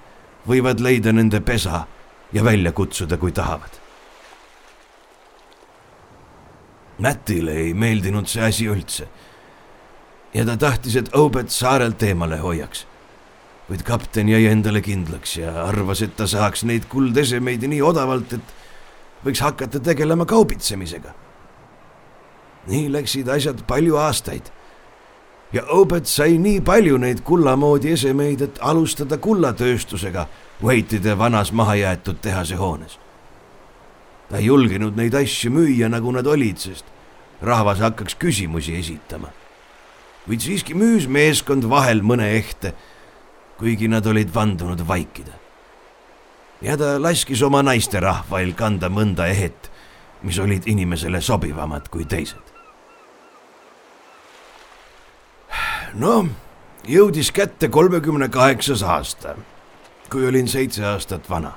võivad 0.47 0.79
leida 0.79 1.11
nende 1.11 1.39
pesa 1.41 1.85
ja 2.33 2.43
välja 2.43 2.71
kutsuda, 2.71 3.17
kui 3.17 3.31
tahavad 3.31 3.82
Mätile 7.03 7.51
ei 7.51 7.73
meeldinud 7.73 8.29
see 8.31 8.43
asi 8.45 8.67
üldse. 8.71 9.07
ja 10.33 10.45
ta 10.45 10.57
tahtis, 10.57 10.95
et 10.95 11.09
Obed 11.13 11.49
saarelt 11.49 12.03
eemale 12.03 12.37
hoiaks. 12.37 12.87
kuid 13.67 13.83
kapten 13.83 14.29
jäi 14.29 14.45
endale 14.45 14.81
kindlaks 14.81 15.37
ja 15.37 15.65
arvas, 15.65 16.01
et 16.01 16.15
ta 16.15 16.27
saaks 16.27 16.63
neid 16.63 16.85
kuldesemeid 16.89 17.67
nii 17.67 17.81
odavalt, 17.81 18.33
et 18.33 18.53
võiks 19.25 19.41
hakata 19.43 19.79
tegelema 19.79 20.25
kaubitsemisega. 20.25 21.13
nii 22.67 22.91
läksid 22.91 23.27
asjad 23.27 23.65
palju 23.67 23.99
aastaid 23.99 24.51
ja 25.53 25.63
Obed 25.69 26.05
sai 26.05 26.37
nii 26.37 26.61
palju 26.61 26.97
neid 26.97 27.21
kulla 27.21 27.55
moodi 27.55 27.91
esemeid, 27.91 28.41
et 28.41 28.59
alustada 28.61 29.17
kullatööstusega 29.17 30.27
Waite'ide 30.63 31.17
vanas 31.17 31.51
mahajäetud 31.51 32.21
tehase 32.21 32.55
hoones 32.55 32.99
ta 34.29 34.39
ei 34.39 34.45
julgenud 34.45 34.95
neid 34.97 35.13
asju 35.13 35.51
müüa, 35.53 35.91
nagu 35.93 36.11
nad 36.15 36.25
olid, 36.25 36.57
sest 36.57 36.92
rahvas 37.43 37.79
hakkaks 37.79 38.15
küsimusi 38.15 38.75
esitama. 38.79 39.27
kuid 40.25 40.39
siiski 40.39 40.73
müüs 40.73 41.07
meeskond 41.07 41.67
vahel 41.69 41.99
mõne 42.01 42.29
ehte, 42.37 42.73
kuigi 43.59 43.89
nad 43.91 44.05
olid 44.05 44.31
vandunud 44.35 44.87
vaikida. 44.87 45.33
ja 46.61 46.77
ta 46.77 47.01
laskis 47.01 47.41
oma 47.41 47.61
naisterahvail 47.63 48.53
kanda 48.53 48.89
mõnda 48.89 49.27
ehet, 49.27 49.71
mis 50.23 50.39
olid 50.39 50.67
inimesele 50.67 51.21
sobivamad 51.21 51.89
kui 51.89 52.05
teised. 52.05 52.53
noh, 55.93 56.25
jõudis 56.87 57.31
kätte 57.31 57.67
kolmekümne 57.67 58.29
kaheksas 58.29 58.83
aasta, 58.83 59.35
kui 60.09 60.25
olin 60.27 60.47
seitse 60.47 60.85
aastat 60.85 61.29
vana 61.29 61.53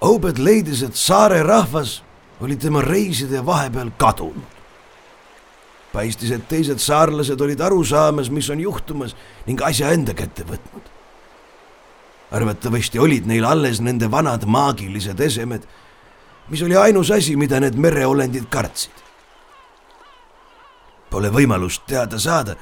Obed 0.00 0.36
leidis, 0.38 0.82
et 0.84 0.96
saare 0.96 1.40
rahvas 1.42 2.02
oli 2.40 2.56
tema 2.56 2.82
reiside 2.82 3.46
vahepeal 3.46 3.90
kadunud. 3.98 4.54
paistis, 5.92 6.30
et 6.30 6.48
teised 6.48 6.78
saarlased 6.82 7.40
olid 7.40 7.60
aru 7.60 7.84
saamas, 7.84 8.28
mis 8.30 8.50
on 8.52 8.60
juhtumas 8.60 9.14
ning 9.46 9.62
asja 9.64 9.90
enda 9.96 10.14
kätte 10.14 10.44
võtnud. 10.44 10.92
arvatavasti 12.30 12.98
olid 12.98 13.26
neil 13.26 13.44
alles 13.44 13.80
nende 13.80 14.10
vanad 14.10 14.44
maagilised 14.44 15.20
esemed, 15.20 15.66
mis 16.48 16.62
oli 16.62 16.76
ainus 16.76 17.10
asi, 17.10 17.36
mida 17.36 17.60
need 17.60 17.74
mereolendid 17.74 18.48
kartsid. 18.50 19.04
Pole 21.10 21.30
võimalust 21.30 21.86
teada 21.86 22.18
saada, 22.18 22.56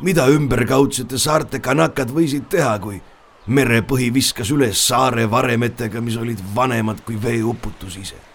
mida 0.00 0.26
ümberkaudsete 0.30 1.18
saarte 1.18 1.60
kanakad 1.60 2.10
võisid 2.14 2.48
teha, 2.48 2.78
kui 2.78 3.02
merepõhi 3.46 4.08
viskas 4.14 4.50
üles 4.54 4.80
saare 4.88 5.26
varemetega, 5.30 6.00
mis 6.00 6.16
olid 6.16 6.40
vanemad 6.54 7.02
kui 7.04 7.18
veeuputus 7.20 7.98
ise. 8.00 8.33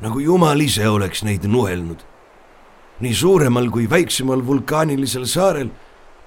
Nagu 0.00 0.20
jumal 0.20 0.60
ise 0.60 0.88
oleks 0.88 1.22
neid 1.22 1.44
nuhelnud. 1.44 1.98
nii 3.00 3.14
suuremal 3.14 3.70
kui 3.72 3.86
väiksemal 3.90 4.42
vulkaanilisel 4.46 5.24
saarel 5.24 5.70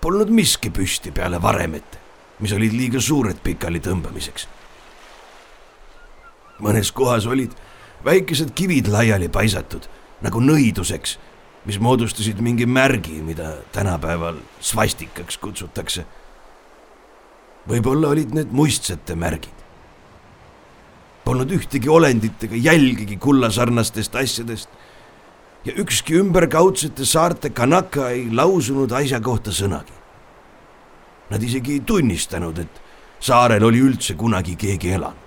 polnud 0.01 0.29
miski 0.33 0.71
püsti 0.73 1.11
peale 1.13 1.37
varemete, 1.41 1.99
mis 2.39 2.53
olid 2.53 2.73
liiga 2.73 3.01
suured 3.01 3.37
pikali 3.43 3.79
tõmbamiseks. 3.79 4.47
mõnes 6.59 6.91
kohas 6.91 7.25
olid 7.25 7.51
väikesed 8.05 8.53
kivid 8.55 8.87
laiali 8.87 9.29
paisatud 9.29 9.87
nagu 10.23 10.39
nõiduseks, 10.39 11.17
mis 11.67 11.79
moodustasid 11.79 12.39
mingi 12.43 12.65
märgi, 12.65 13.21
mida 13.21 13.57
tänapäeval 13.71 14.39
svastikaks 14.59 15.37
kutsutakse. 15.37 16.05
võib-olla 17.67 18.09
olid 18.11 18.33
need 18.35 18.51
muistsete 18.51 19.15
märgid. 19.15 19.62
Polnud 21.25 21.51
ühtegi 21.55 21.89
olendit 21.89 22.43
ega 22.43 22.55
jälgigi 22.55 23.17
kullasarnastest 23.19 24.15
asjadest 24.15 24.69
ja 25.65 25.73
ükski 25.73 26.15
ümberkaudsete 26.19 27.05
saarte 27.05 27.53
kanaka 27.53 28.09
ei 28.09 28.27
lausunud 28.35 28.91
asja 28.91 29.21
kohta 29.21 29.51
sõnagi. 29.51 29.95
Nad 31.31 31.43
isegi 31.43 31.77
ei 31.77 31.79
tunnistanud, 31.87 32.57
et 32.59 32.81
saarel 33.23 33.63
oli 33.63 33.79
üldse 33.79 34.17
kunagi 34.19 34.55
keegi 34.59 34.91
elanud. 34.97 35.21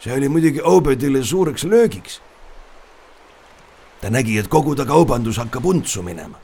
see 0.00 0.14
oli 0.14 0.28
muidugi 0.28 0.60
Obedile 0.62 1.24
suureks 1.24 1.64
löögiks. 1.64 2.20
ta 4.00 4.10
nägi, 4.10 4.38
et 4.38 4.48
kogu 4.48 4.74
ta 4.74 4.84
kaubandus 4.84 5.36
hakkab 5.36 5.64
untsu 5.64 6.02
minema. 6.02 6.38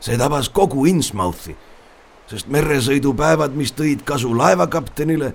see 0.00 0.18
tabas 0.18 0.48
kogu 0.48 0.86
Innsmouthi, 0.86 1.56
sest 2.30 2.46
meresõidupäevad, 2.46 3.56
mis 3.58 3.72
tõid 3.74 4.04
kasu 4.06 4.30
laevakaptenile, 4.38 5.32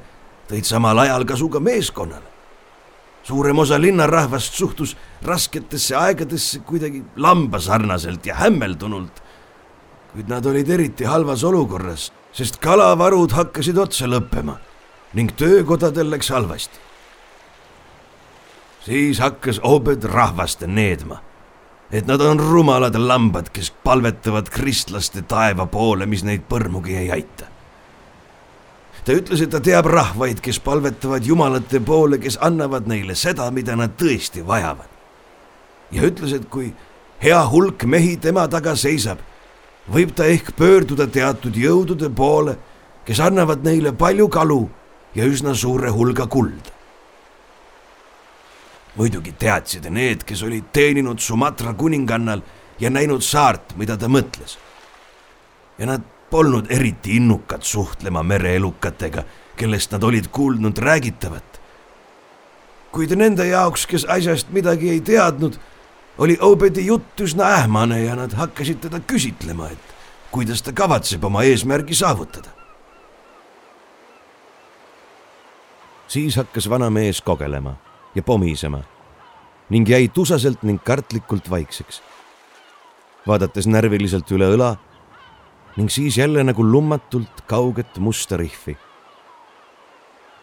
tõid 0.48 0.64
samal 0.68 1.04
ajal 1.04 1.25
kasu 1.28 1.50
ka 1.52 1.60
meeskonnale 1.60 2.36
suurem 3.25 3.58
osa 3.60 3.82
linnarahvast 3.82 4.54
suhtus 4.54 4.98
rasketesse 5.24 5.96
aegadesse 5.96 6.60
kuidagi 6.60 7.04
lambasarnaselt 7.16 8.25
ja 8.25 8.36
hämmeldunult. 8.36 9.24
kuid 10.14 10.30
nad 10.32 10.46
olid 10.46 10.70
eriti 10.70 11.04
halvas 11.04 11.44
olukorras, 11.44 12.14
sest 12.32 12.58
kalavarud 12.64 13.34
hakkasid 13.36 13.78
otsa 13.78 14.08
lõppema 14.08 14.56
ning 15.14 15.32
töökodadel 15.36 16.12
läks 16.12 16.30
halvasti. 16.30 16.80
siis 18.86 19.20
hakkas 19.20 19.60
Obed 19.64 20.04
rahvast 20.04 20.62
needma, 20.62 21.22
et 21.92 22.08
nad 22.08 22.22
on 22.22 22.39
rumalad 22.39 22.96
lambad, 22.96 23.51
kes 23.54 23.72
palvetavad 23.84 24.50
kristlaste 24.50 25.22
taeva 25.22 25.65
poole, 25.65 26.06
mis 26.06 26.24
neid 26.24 26.48
põrmugi 26.50 26.98
ei 26.98 27.12
aita 27.12 27.56
ta 29.06 29.13
ütles, 29.13 29.42
et 29.44 29.51
ta 29.54 29.62
teab 29.62 29.86
rahvaid, 29.89 30.42
kes 30.42 30.58
palvetavad 30.65 31.25
jumalate 31.25 31.80
poole, 31.86 32.18
kes 32.22 32.39
annavad 32.42 32.88
neile 32.89 33.15
seda, 33.18 33.48
mida 33.54 33.77
nad 33.77 33.94
tõesti 34.00 34.42
vajavad. 34.46 34.89
ja 35.92 36.01
ütles, 36.01 36.34
et 36.34 36.48
kui 36.50 36.74
hea 37.22 37.42
hulk 37.48 37.86
mehi 37.86 38.18
tema 38.18 38.48
taga 38.50 38.74
seisab, 38.75 39.20
võib 39.88 40.15
ta 40.18 40.25
ehk 40.25 40.56
pöörduda 40.58 41.06
teatud 41.08 41.56
jõudude 41.56 42.10
poole, 42.10 42.58
kes 43.06 43.22
annavad 43.22 43.62
neile 43.63 43.94
palju 43.94 44.27
kalu 44.27 44.63
ja 45.15 45.30
üsna 45.30 45.54
suure 45.56 45.94
hulga 45.94 46.25
kulda. 46.25 46.75
Muidugi 48.96 49.34
teadsid 49.40 49.88
need, 49.92 50.24
kes 50.24 50.44
olid 50.44 50.72
teeninud 50.74 51.20
Sumatra 51.20 51.74
kuningannal 51.74 52.42
ja 52.80 52.90
näinud 52.90 53.24
saart, 53.24 53.75
mida 53.75 53.98
ta 53.98 54.08
mõtles. 54.08 54.58
ja 55.78 55.86
nad 55.86 56.02
polnud 56.32 56.72
eriti 56.72 57.16
innukad 57.16 57.64
suhtlema 57.64 58.24
mereelukatega, 58.24 59.24
kellest 59.56 59.92
nad 59.92 60.04
olid 60.04 60.28
kuulnud 60.32 60.78
räägitavat. 60.78 61.62
kuid 62.92 63.12
nende 63.12 63.48
jaoks, 63.48 63.86
kes 63.86 64.06
asjast 64.06 64.50
midagi 64.50 64.90
ei 64.90 65.02
teadnud, 65.02 65.60
oli 66.18 66.38
Obedi 66.42 66.86
jutt 66.86 67.20
üsna 67.20 67.44
ähmane 67.60 68.04
ja 68.04 68.16
nad 68.16 68.34
hakkasid 68.34 68.80
teda 68.80 69.00
küsitlema, 69.00 69.70
et 69.72 69.96
kuidas 70.32 70.62
ta 70.62 70.72
kavatseb 70.72 71.24
oma 71.24 71.44
eesmärgi 71.44 71.96
saavutada. 71.96 72.50
siis 76.08 76.36
hakkas 76.36 76.70
vanamees 76.70 77.22
kogelema 77.22 77.75
ja 78.16 78.24
pomisema 78.24 78.84
ning 79.70 79.90
jäi 79.90 80.08
tusaselt 80.08 80.64
ning 80.64 80.80
kartlikult 80.84 81.50
vaikseks. 81.50 82.01
vaadates 83.28 83.68
närviliselt 83.68 84.32
üle 84.32 84.50
õla 84.56 84.75
ning 85.78 85.90
siis 85.90 86.18
jälle 86.18 86.44
nagu 86.44 86.64
lummatult 86.64 87.42
kauget 87.48 87.98
musta 87.98 88.38
rihvi. 88.38 88.78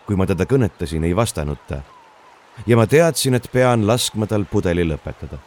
kui 0.07 0.17
ma 0.17 0.27
teda 0.27 0.45
kõnetasin, 0.45 1.05
ei 1.05 1.17
vastanud 1.17 1.59
ta 1.69 1.83
ja 2.67 2.77
ma 2.77 2.87
teadsin, 2.87 3.35
et 3.35 3.49
pean 3.53 3.87
laskma 3.87 4.27
tal 4.27 4.45
pudeli 4.45 4.85
lõpetada. 4.85 5.39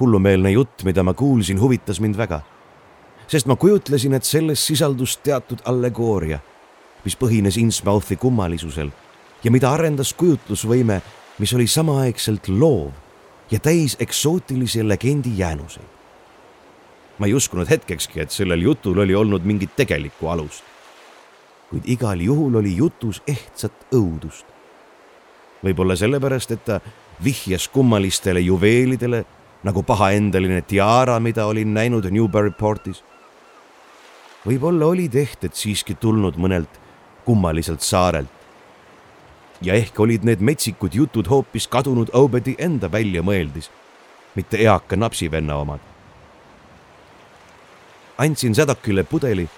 hullumeelne 0.00 0.50
jutt, 0.50 0.84
mida 0.84 1.02
ma 1.02 1.14
kuulsin, 1.14 1.58
huvitas 1.60 2.00
mind 2.00 2.16
väga, 2.16 2.40
sest 3.26 3.46
ma 3.46 3.56
kujutlesin, 3.56 4.14
et 4.14 4.24
selles 4.24 4.66
sisaldus 4.66 5.16
teatud 5.16 5.58
allegooria, 5.64 6.38
mis 7.04 7.16
põhines 7.16 7.58
Innsmouthi 7.58 8.16
kummalisusel 8.16 8.92
ja 9.44 9.50
mida 9.50 9.70
arendas 9.72 10.12
kujutlusvõime, 10.12 11.00
mis 11.38 11.52
oli 11.54 11.66
samaaegselt 11.66 12.48
loov 12.48 12.90
ja 13.50 13.58
täis 13.58 13.96
eksootilisi 14.00 14.88
legendi 14.88 15.38
jäänuseid 15.38 15.98
ma 17.18 17.26
ei 17.26 17.34
uskunud 17.34 17.68
hetkekski, 17.70 18.20
et 18.20 18.30
sellel 18.30 18.62
jutul 18.62 18.98
oli 19.02 19.14
olnud 19.14 19.44
mingit 19.44 19.76
tegelikku 19.76 20.28
alust. 20.28 20.64
kuid 21.70 21.84
igal 21.84 22.20
juhul 22.20 22.54
oli 22.54 22.76
jutus 22.76 23.22
ehtsat 23.26 23.72
õudust. 23.92 24.46
võib-olla 25.64 25.96
sellepärast, 25.96 26.50
et 26.50 26.64
ta 26.64 26.80
vihjas 27.24 27.68
kummalistele 27.68 28.40
juveelidele 28.40 29.24
nagu 29.62 29.82
pahaendaline 29.82 30.62
tiara, 30.62 31.20
mida 31.20 31.46
olin 31.46 31.74
näinud 31.74 32.04
Newburyportis. 32.10 33.02
võib-olla 34.46 34.86
olid 34.86 35.14
ehted 35.14 35.54
siiski 35.54 35.94
tulnud 35.94 36.36
mõnelt 36.36 36.80
kummaliselt 37.24 37.80
saarelt. 37.80 38.37
Ja 39.62 39.74
ehk 39.74 40.00
olid 40.00 40.24
need 40.24 40.40
metsikud 40.40 40.94
jutud 40.94 41.26
hoopis 41.28 41.68
kadunud 41.68 42.10
Obedi 42.12 42.54
enda 42.58 42.92
väljamõeldis, 42.92 43.70
mitte 44.34 44.60
eaka 44.62 44.96
napsivenna 44.96 45.56
omad 45.56 45.80
andsin 48.18 48.54
Sadokile 48.54 49.04
pudeli 49.04 49.50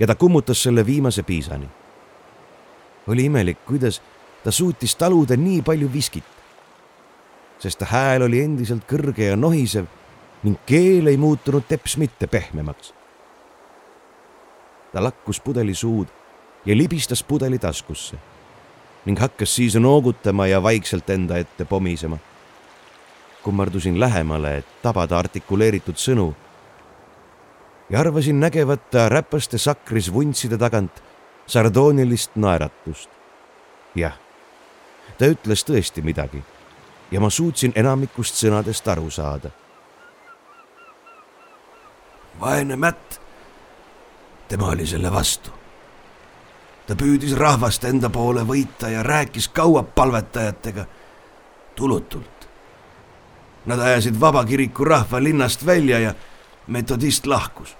ja 0.00 0.06
ta 0.06 0.14
kummutas 0.14 0.62
selle 0.62 0.86
viimase 0.86 1.22
piisani. 1.22 1.68
oli 3.06 3.24
imelik, 3.24 3.58
kuidas 3.66 4.02
ta 4.44 4.50
suutis 4.50 4.96
taluda 4.96 5.36
nii 5.36 5.62
palju 5.62 5.92
viskit. 5.92 6.24
sest 7.58 7.78
ta 7.78 7.84
hääl 7.84 8.22
oli 8.22 8.40
endiselt 8.40 8.82
kõrge 8.92 9.22
ja 9.22 9.36
nohisev 9.36 9.84
ning 10.42 10.56
keel 10.66 11.06
ei 11.06 11.16
muutunud 11.16 11.64
teps 11.68 11.96
mitte 11.96 12.26
pehmemaks. 12.26 12.94
ta 14.92 15.02
lakkus 15.02 15.40
pudeli 15.40 15.74
suud 15.74 16.08
ja 16.66 16.76
libistas 16.76 17.22
pudeli 17.22 17.58
taskusse 17.58 18.16
ning 19.04 19.18
hakkas 19.18 19.54
siis 19.54 19.76
noogutama 19.76 20.46
ja 20.46 20.62
vaikselt 20.62 21.10
enda 21.10 21.38
ette 21.38 21.64
pomisema. 21.64 22.18
kummardusin 23.42 24.00
lähemale, 24.00 24.58
et 24.58 24.66
tabada 24.82 25.18
artikuleeritud 25.18 25.96
sõnu 25.96 26.34
ja 27.90 28.00
arvasin 28.00 28.40
nägevat 28.40 28.90
ta 28.90 29.08
räpaste 29.08 29.58
sakris 29.58 30.12
vuntside 30.12 30.58
tagant 30.58 31.02
sardoonilist 31.46 32.36
naeratust. 32.36 33.10
jah, 33.94 34.18
ta 35.18 35.26
ütles 35.26 35.64
tõesti 35.66 36.02
midagi 36.02 36.42
ja 37.10 37.20
ma 37.20 37.30
suutsin 37.30 37.72
enamikust 37.74 38.34
sõnadest 38.34 38.88
aru 38.88 39.10
saada. 39.10 39.50
vaene 42.40 42.76
Mätt, 42.76 43.20
tema 44.48 44.70
oli 44.70 44.86
selle 44.86 45.12
vastu. 45.12 45.59
Ta 46.90 46.96
püüdis 46.98 47.36
rahvast 47.38 47.84
enda 47.86 48.10
poole 48.10 48.42
võita 48.42 48.88
ja 48.90 49.04
rääkis 49.06 49.46
kaua 49.54 49.82
palvetajatega 49.82 50.86
tulutult. 51.78 52.48
Nad 53.70 53.78
ajasid 53.78 54.16
vabakiriku 54.20 54.84
rahva 54.84 55.22
linnast 55.22 55.62
välja 55.66 56.00
ja 56.02 56.14
metodist 56.66 57.26
lahkus 57.30 57.76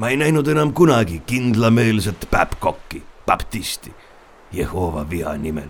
ma 0.00 0.08
ei 0.08 0.16
näinud 0.16 0.48
enam 0.48 0.72
kunagi 0.72 1.22
kindlameelset 1.26 2.28
Babcocki, 2.30 3.02
baptisti, 3.26 3.92
Jehova 4.52 5.04
viha 5.10 5.36
nimel. 5.36 5.68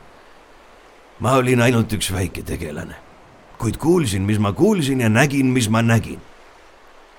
ma 1.20 1.32
olin 1.36 1.62
ainult 1.62 1.92
üks 1.92 2.12
väike 2.14 2.42
tegelane, 2.42 2.94
kuid 3.58 3.76
kuulsin, 3.76 4.22
mis 4.22 4.38
ma 4.38 4.52
kuulsin 4.52 5.00
ja 5.00 5.08
nägin, 5.08 5.46
mis 5.46 5.68
ma 5.68 5.82
nägin. 5.82 6.20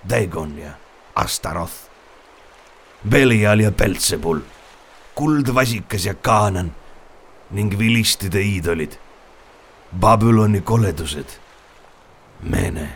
Dagon 0.10 0.58
ja 0.58 0.72
Astaroth, 1.16 1.91
Belial 3.10 3.60
ja 3.60 3.72
Peltsebul, 3.72 4.40
kuldvasikas 5.16 6.06
ja 6.06 6.14
Kaanan 6.14 6.72
ning 7.52 7.78
vilistide 7.78 8.42
iidolid, 8.42 8.92
Babyloni 10.00 10.62
koledused, 10.62 11.40
Mene, 12.44 12.90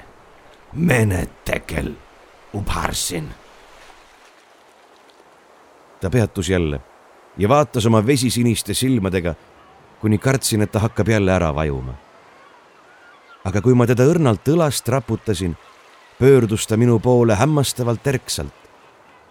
Mene 0.74 1.28
tekel, 1.46 1.94
Ubharsin 2.54 3.34
ta 6.06 6.10
peatus 6.10 6.50
jälle 6.50 6.80
ja 7.38 7.50
vaatas 7.50 7.86
oma 7.86 8.06
vesisiniste 8.06 8.74
silmadega, 8.74 9.34
kuni 10.02 10.18
kartsin, 10.18 10.62
et 10.62 10.72
ta 10.72 10.80
hakkab 10.80 11.08
jälle 11.08 11.32
ära 11.32 11.56
vajuma. 11.56 11.94
aga 13.46 13.62
kui 13.62 13.74
ma 13.74 13.86
teda 13.86 14.06
õrnalt 14.06 14.48
õlast 14.50 14.88
raputasin, 14.90 15.58
pöördus 16.20 16.68
ta 16.68 16.78
minu 16.78 17.00
poole 17.00 17.36
hämmastavalt 17.36 18.08
erksalt 18.08 18.65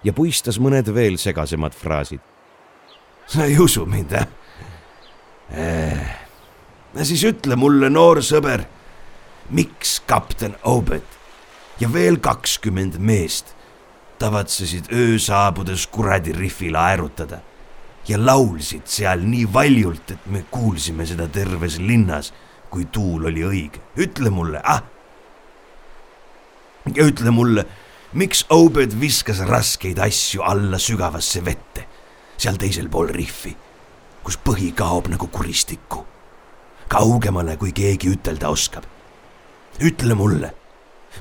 ja 0.04 0.12
puistas 0.12 0.58
mõned 0.60 0.90
veel 0.94 1.18
segasemad 1.18 1.74
fraasid. 1.74 2.20
sa 3.26 3.44
ei 3.44 3.58
usu 3.58 3.86
mind, 3.86 4.12
äh? 4.12 4.26
no 6.94 7.04
siis 7.04 7.24
ütle 7.24 7.56
mulle, 7.56 7.90
noor 7.90 8.20
sõber, 8.22 8.64
miks 9.50 10.00
kapten 10.06 10.54
Obed 10.64 11.02
ja 11.80 11.88
veel 11.92 12.20
kakskümmend 12.20 12.98
meest 12.98 13.54
tavatsesid 14.18 14.92
öö 14.92 15.18
saabudes 15.18 15.86
kuradi 15.86 16.32
rihvile 16.32 16.78
aerutada 16.78 17.40
ja 18.08 18.18
laulsid 18.26 18.86
seal 18.86 19.24
nii 19.24 19.46
valjult, 19.52 20.10
et 20.10 20.26
me 20.26 20.44
kuulsime 20.50 21.06
seda 21.08 21.26
terves 21.28 21.78
linnas, 21.80 22.32
kui 22.70 22.84
tuul 22.92 23.30
oli 23.30 23.44
õige. 23.44 23.80
ütle 23.96 24.30
mulle, 24.30 24.60
ah. 24.64 24.82
ja 26.94 27.06
ütle 27.06 27.30
mulle, 27.30 27.64
miks 28.14 28.44
Obed 28.54 28.94
viskas 29.00 29.42
raskeid 29.48 29.98
asju 29.98 30.42
alla 30.42 30.78
sügavasse 30.78 31.44
vette, 31.44 31.86
seal 32.38 32.58
teisel 32.60 32.88
pool 32.88 33.10
rihvi, 33.10 33.54
kus 34.24 34.38
põhi 34.38 34.72
kaob 34.76 35.10
nagu 35.12 35.28
kuristikku, 35.28 36.04
kaugemale, 36.88 37.56
kui 37.56 37.72
keegi 37.72 38.14
ütelda 38.14 38.50
oskab. 38.54 38.84
ütle 39.82 40.14
mulle 40.14 40.54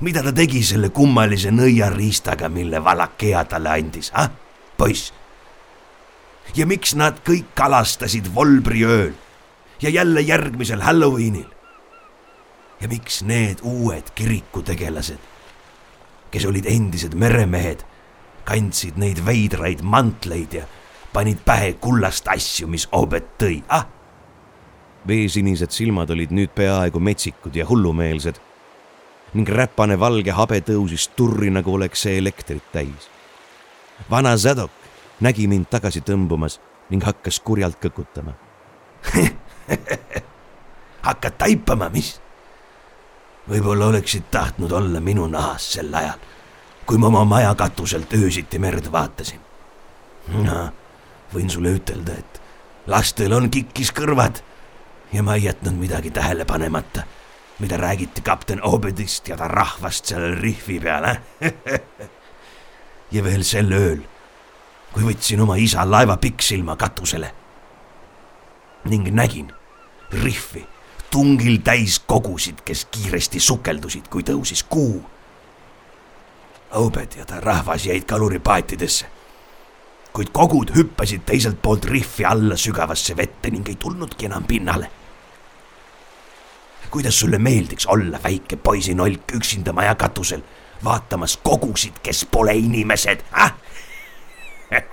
mida 0.01 0.23
ta 0.23 0.32
tegi 0.34 0.63
selle 0.65 0.89
kummalise 0.89 1.51
nõiariistaga, 1.53 2.49
mille 2.49 2.82
Valakea 2.84 3.43
talle 3.49 3.73
andis, 3.73 4.12
ah, 4.15 4.32
poiss? 4.77 5.13
ja 6.56 6.65
miks 6.67 6.93
nad 6.99 7.21
kõik 7.25 7.53
kalastasid 7.56 8.27
Volbri 8.36 8.84
ööl 8.86 9.13
ja 9.82 9.89
jälle 9.89 10.21
järgmisel 10.21 10.82
Halloweenil? 10.82 11.49
ja 12.82 12.89
miks 12.89 13.21
need 13.23 13.62
uued 13.63 14.10
kirikutegelased, 14.15 15.21
kes 16.34 16.48
olid 16.50 16.65
endised 16.69 17.13
meremehed, 17.19 17.84
kandsid 18.48 18.98
neid 18.98 19.22
veidraid 19.26 19.84
mantleid 19.86 20.58
ja 20.58 20.63
panid 21.13 21.43
pähe 21.46 21.76
kullast 21.82 22.28
asju, 22.34 22.67
mis 22.67 22.88
Obed 22.98 23.36
tõi, 23.38 23.60
ah? 23.69 23.86
veesinised 25.08 25.76
silmad 25.76 26.10
olid 26.15 26.32
nüüd 26.34 26.54
peaaegu 26.56 27.00
metsikud 27.04 27.56
ja 27.56 27.67
hullumeelsed 27.67 28.39
ning 29.34 29.50
räpane 29.50 29.98
valge 30.00 30.32
habe 30.32 30.62
tõusis 30.63 31.10
turri, 31.17 31.50
nagu 31.52 31.74
oleks 31.74 32.06
see 32.06 32.17
elektrit 32.22 32.63
täis. 32.72 33.10
vana 34.10 34.38
Zadok 34.38 34.72
nägi 35.22 35.48
mind 35.48 35.69
tagasi 35.69 36.02
tõmbumas 36.02 36.60
ning 36.89 37.04
hakkas 37.04 37.39
kurjalt 37.39 37.78
kõkutama 37.84 38.34
hakkad 41.08 41.38
taipama, 41.38 41.89
mis? 41.93 42.15
Võib-olla 43.49 43.91
oleksid 43.91 44.29
tahtnud 44.32 44.71
olla 44.71 44.99
minu 44.99 45.27
nahas 45.27 45.73
sel 45.73 45.93
ajal, 45.93 46.19
kui 46.86 46.97
ma 46.97 47.08
oma 47.08 47.25
maja 47.25 47.56
katuselt 47.56 48.13
öösiti 48.13 48.60
merd 48.60 48.91
vaatasin. 48.91 49.39
no, 50.43 50.69
võin 51.34 51.49
sulle 51.49 51.75
ütelda, 51.75 52.15
et 52.19 52.41
lastel 52.88 53.34
on 53.34 53.49
kikkis 53.49 53.91
kõrvad 53.91 54.39
ja 55.13 55.23
ma 55.23 55.36
ei 55.36 55.49
jätnud 55.49 55.75
midagi 55.79 56.12
tähele 56.12 56.45
panemata 56.45 57.03
mida 57.60 57.77
räägiti 57.77 58.21
kapten 58.21 58.60
Obedist 58.63 59.27
ja 59.27 59.38
ta 59.38 59.47
rahvast 59.47 60.06
seal 60.06 60.36
rihvi 60.36 60.79
peal, 60.79 61.06
eh? 61.06 61.53
ja 63.15 63.23
veel 63.23 63.43
sel 63.47 63.71
ööl, 63.71 64.01
kui 64.93 65.06
võtsin 65.06 65.41
oma 65.45 65.56
isa 65.62 65.86
laeva 65.88 66.17
pikksilma 66.17 66.75
katusele 66.75 67.32
ning 68.91 69.08
nägin 69.15 69.51
rihvi 70.12 70.65
tungil 71.13 71.60
täis 71.62 71.99
kogusid, 71.99 72.63
kes 72.65 72.88
kiiresti 72.91 73.39
sukeldusid, 73.39 74.10
kui 74.10 74.26
tõusis 74.26 74.63
kuu. 74.69 74.97
Obed 76.82 77.19
ja 77.19 77.26
ta 77.30 77.38
rahvas 77.41 77.86
jäid 77.86 78.08
kaluripaatidesse, 78.10 79.06
kuid 80.13 80.34
kogud 80.34 80.73
hüppasid 80.73 81.21
teiselt 81.30 81.62
poolt 81.62 81.86
rihvi 81.86 82.26
alla 82.26 82.58
sügavasse 82.58 83.17
vette 83.17 83.54
ning 83.54 83.69
ei 83.69 83.78
tulnudki 83.78 84.26
enam 84.26 84.49
pinnale 84.49 84.89
kuidas 86.93 87.19
sulle 87.19 87.38
meeldiks 87.41 87.86
olla 87.89 88.19
väike 88.23 88.56
poisinolk 88.56 89.32
üksinda 89.34 89.73
maja 89.73 89.95
katusel, 89.95 90.41
vaatamas 90.84 91.39
kogusid, 91.43 91.93
kes 92.04 92.26
pole 92.32 92.54
inimesed 92.54 93.19
ah? 93.32 93.56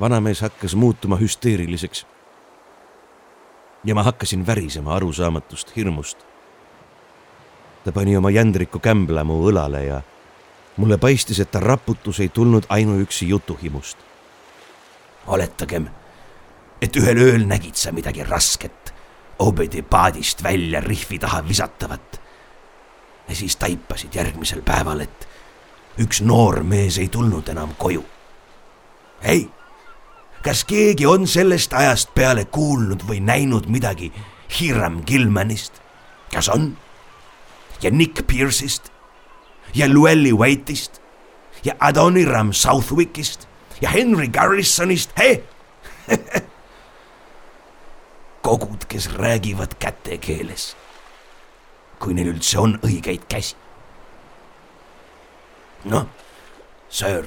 vanamees 0.00 0.40
hakkas 0.40 0.74
muutuma 0.74 1.16
hüsteeriliseks. 1.16 2.06
Ja 3.84 3.94
ma 3.94 4.02
hakkasin 4.02 4.46
värisema 4.46 4.94
arusaamatust 4.94 5.76
hirmust. 5.76 6.18
ta 7.84 7.92
pani 7.92 8.16
oma 8.16 8.30
jändriku 8.30 8.78
kämbla 8.78 9.24
mu 9.24 9.50
õlale 9.50 9.84
ja 9.84 10.02
mulle 10.76 10.98
paistis, 10.98 11.40
et 11.40 11.50
ta 11.50 11.60
raputus 11.60 12.20
ei 12.20 12.28
tulnud 12.28 12.64
ainuüksi 12.68 13.28
jutuhimust. 13.28 13.98
oletagem, 15.26 15.88
et 16.82 16.96
ühel 16.96 17.18
ööl 17.18 17.46
nägid 17.46 17.74
sa 17.74 17.92
midagi 17.92 18.24
rasket 18.24 18.92
Obedi 19.38 19.82
paadist 19.82 20.42
välja 20.42 20.80
rihvi 20.80 21.18
taha 21.18 21.48
visatavat. 21.48 22.20
ja 23.28 23.34
siis 23.34 23.56
taipasid 23.56 24.14
järgmisel 24.14 24.62
päeval, 24.62 25.00
et 25.00 25.28
üks 25.98 26.20
noor 26.22 26.62
mees 26.62 26.98
ei 26.98 27.08
tulnud 27.08 27.48
enam 27.48 27.74
koju. 27.78 28.04
ei, 29.22 29.50
kas 30.42 30.64
keegi 30.64 31.06
on 31.06 31.26
sellest 31.26 31.72
ajast 31.72 32.14
peale 32.14 32.44
kuulnud 32.44 33.04
või 33.08 33.20
näinud 33.20 33.66
midagi 33.66 34.12
Hiram 34.58 35.02
Gilmanist? 35.06 35.82
kas 36.32 36.48
on? 36.48 36.76
ja 37.82 37.90
Nick 37.90 38.26
Pierce'ist 38.26 38.92
ja 39.74 39.88
Llewellyn 39.88 40.38
Waite'ist 40.38 41.00
ja 41.64 41.74
Adoniram 41.80 42.52
Southwickist 42.52 43.48
ja 43.80 43.90
Henry 43.90 44.28
Garrisonist, 44.28 45.10
hei 45.18 45.44
kogud, 48.42 48.84
kes 48.88 49.12
räägivad 49.14 49.74
kätekeeles. 49.78 50.76
kui 51.98 52.14
neil 52.14 52.32
üldse 52.32 52.58
on 52.58 52.72
õigeid 52.82 53.28
käsi. 53.30 53.54
noh, 55.84 56.06
söör, 56.90 57.26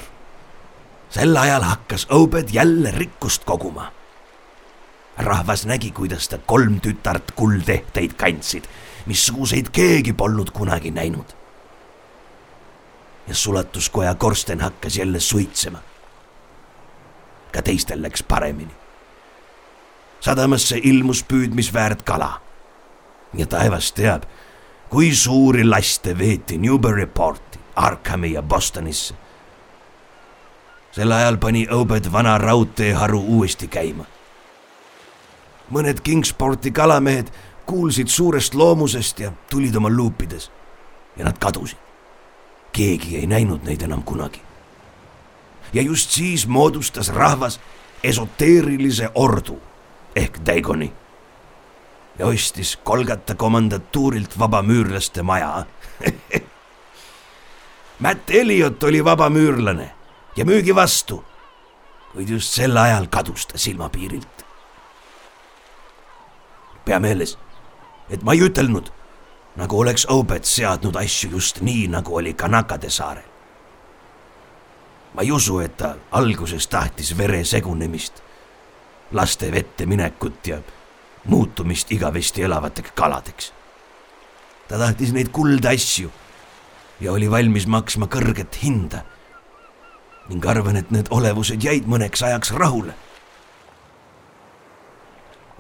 sel 1.10 1.38
ajal 1.38 1.62
hakkas 1.62 2.08
Obed 2.10 2.50
jälle 2.52 2.92
rikkust 2.92 3.44
koguma. 3.44 3.92
rahvas 5.18 5.66
nägi, 5.66 5.92
kuidas 5.92 6.28
ta 6.30 6.38
kolm 6.38 6.82
tütart 6.82 7.32
kuldehteid 7.36 8.14
kandsid, 8.14 8.64
missuguseid 9.06 9.70
keegi 9.72 10.14
polnud 10.14 10.52
kunagi 10.52 10.92
näinud. 10.92 11.36
ja 13.28 13.36
sulatuskoja 13.36 14.16
korsten 14.16 14.62
hakkas 14.62 14.98
jälle 14.98 15.20
suitsema. 15.20 15.80
ka 17.52 17.62
teistel 17.62 18.02
läks 18.02 18.24
paremini 18.24 18.86
sadamasse 20.26 20.80
ilmus 20.84 21.24
püüdmisväärt 21.24 22.02
kala. 22.04 22.42
ja 23.36 23.46
taevas 23.46 23.92
teab, 23.92 24.24
kui 24.90 25.10
suuri 25.16 25.66
laste 25.68 26.14
veeti 26.18 26.58
Newburyporti, 26.58 27.60
Arkhami 27.76 28.32
ja 28.32 28.42
Bostonisse. 28.42 29.14
Sel 30.96 31.12
ajal 31.12 31.38
pani 31.38 31.68
Obed 31.72 32.12
vana 32.12 32.38
raudteeharu 32.38 33.20
uuesti 33.20 33.68
käima. 33.68 34.06
mõned 35.72 36.00
Kingsporti 36.04 36.72
kalamehed 36.72 37.32
kuulsid 37.66 38.08
suurest 38.08 38.54
loomusest 38.56 39.20
ja 39.20 39.32
tulid 39.52 39.76
oma 39.76 39.90
luupides 39.90 40.52
ja 41.18 41.26
nad 41.26 41.38
kadusid. 41.38 41.78
keegi 42.72 43.18
ei 43.18 43.28
näinud 43.28 43.64
neid 43.64 43.82
enam 43.82 44.04
kunagi. 44.04 44.42
ja 45.74 45.82
just 45.82 46.12
siis 46.12 46.48
moodustas 46.48 47.10
rahvas 47.10 47.60
esoteerilise 48.04 49.10
ordu 49.16 49.60
ehk 50.16 50.40
Daigoni 50.46 50.94
ja 52.20 52.26
ostis 52.26 52.78
Kolgata 52.84 53.36
komandatuurilt 53.36 54.40
vabamüürlaste 54.40 55.24
maja 55.24 55.66
Matt 58.00 58.30
Elliot 58.30 58.84
oli 58.84 59.06
vabamüürlane 59.06 59.92
ja 60.36 60.46
müügi 60.46 60.76
vastu, 60.76 61.24
kuid 62.14 62.30
just 62.30 62.54
sel 62.54 62.78
ajal 62.78 63.08
kadus 63.12 63.46
ta 63.46 63.58
silmapiirilt. 63.58 64.46
pea 66.86 67.00
meeles, 67.00 67.38
et 68.10 68.22
ma 68.24 68.34
ei 68.34 68.44
ütelnud, 68.46 68.92
nagu 69.56 69.80
oleks 69.80 70.06
Obed 70.10 70.46
seadnud 70.46 70.96
asju 70.96 71.32
just 71.32 71.62
nii, 71.62 71.88
nagu 71.88 72.16
oli 72.16 72.34
Kanakade 72.34 72.90
saarel. 72.90 73.30
ma 75.14 75.22
ei 75.22 75.32
usu, 75.32 75.60
et 75.60 75.78
ta 75.78 75.96
alguses 76.12 76.68
tahtis 76.68 77.18
vere 77.18 77.44
segunemist 77.44 78.22
laste 79.12 79.52
vette 79.52 79.86
minekut 79.86 80.48
ja 80.48 80.60
muutumist 81.26 81.92
igavesti 81.92 82.44
elavateks 82.44 82.92
kaladeks. 82.96 83.54
ta 84.68 84.78
tahtis 84.78 85.14
neid 85.14 85.30
kuldasju 85.32 86.12
ja 87.00 87.12
oli 87.12 87.32
valmis 87.32 87.68
maksma 87.68 88.08
kõrget 88.08 88.62
hinda. 88.64 89.04
Ning 90.30 90.46
arvan, 90.46 90.76
et 90.76 90.92
need 90.92 91.10
olevused 91.14 91.64
jäid 91.64 91.86
mõneks 91.90 92.24
ajaks 92.26 92.52
rahule. 92.52 92.94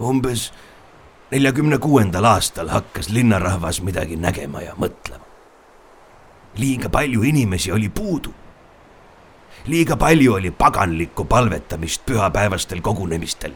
umbes 0.01 0.51
neljakümne 1.31 1.77
kuuendal 1.77 2.25
aastal 2.25 2.69
hakkas 2.69 3.09
linnarahvas 3.09 3.81
midagi 3.81 4.15
nägema 4.15 4.61
ja 4.61 4.73
mõtlema. 4.75 5.23
liiga 6.57 6.89
palju 6.89 7.23
inimesi 7.23 7.71
oli 7.71 7.89
puudu. 7.89 8.33
liiga 9.65 9.95
palju 9.97 10.33
oli 10.33 10.51
paganlikku 10.51 11.25
palvetamist 11.25 12.05
pühapäevastel 12.05 12.81
kogunemistel. 12.81 13.53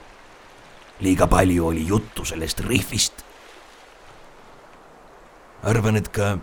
liiga 1.00 1.28
palju 1.28 1.67
oli 1.67 1.88
juttu 1.88 2.26
sellest 2.26 2.60
rihvist. 2.60 3.26
arvan, 5.63 5.95
et 5.95 6.08
ka 6.08 6.38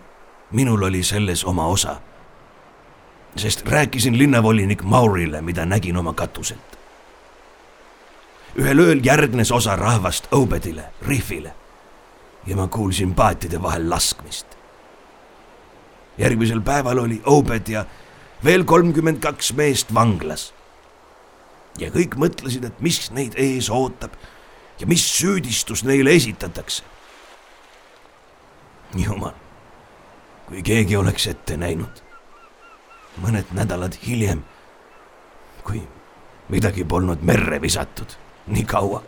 minul 0.51 0.83
oli 0.83 1.03
selles 1.03 1.43
oma 1.43 1.67
osa. 1.67 2.01
Sest 3.35 3.65
rääkisin 3.65 4.17
linnavolinik 4.17 4.83
Maurile, 4.83 5.41
mida 5.41 5.65
nägin 5.65 5.97
oma 5.97 6.13
katuselt. 6.13 6.77
ühel 8.57 8.79
ööl 8.79 8.99
järgnes 9.05 9.51
osa 9.51 9.75
rahvast 9.75 10.27
Obedile, 10.31 10.83
rihvile 11.01 11.53
ja 12.47 12.55
ma 12.55 12.67
kuulsin 12.67 13.13
paatide 13.15 13.61
vahel 13.61 13.89
laskmist. 13.89 14.47
järgmisel 16.17 16.61
päeval 16.61 16.97
oli 16.97 17.21
Obed 17.25 17.67
ja 17.67 17.85
veel 18.43 18.63
kolmkümmend 18.63 19.19
kaks 19.19 19.53
meest 19.53 19.93
vanglas. 19.93 20.53
ja 21.77 21.89
kõik 21.89 22.15
mõtlesid, 22.15 22.65
et 22.65 22.79
mis 22.81 23.11
neid 23.11 23.33
ees 23.35 23.69
ootab 23.69 24.11
ja 24.79 24.87
mis 24.87 25.03
süüdistus 25.17 25.83
neile 25.83 26.15
esitatakse. 26.15 26.83
jumal, 28.95 29.35
kui 30.47 30.63
keegi 30.63 30.95
oleks 30.95 31.27
ette 31.27 31.57
näinud. 31.57 32.06
Mõned 33.23 33.53
nädalad 33.57 33.97
hiljem, 34.05 34.43
kui 35.63 35.81
midagi 36.49 36.83
polnud 36.83 37.21
merre 37.21 37.61
visatud 37.61 38.17
nii 38.47 38.65
kaua 38.65 39.03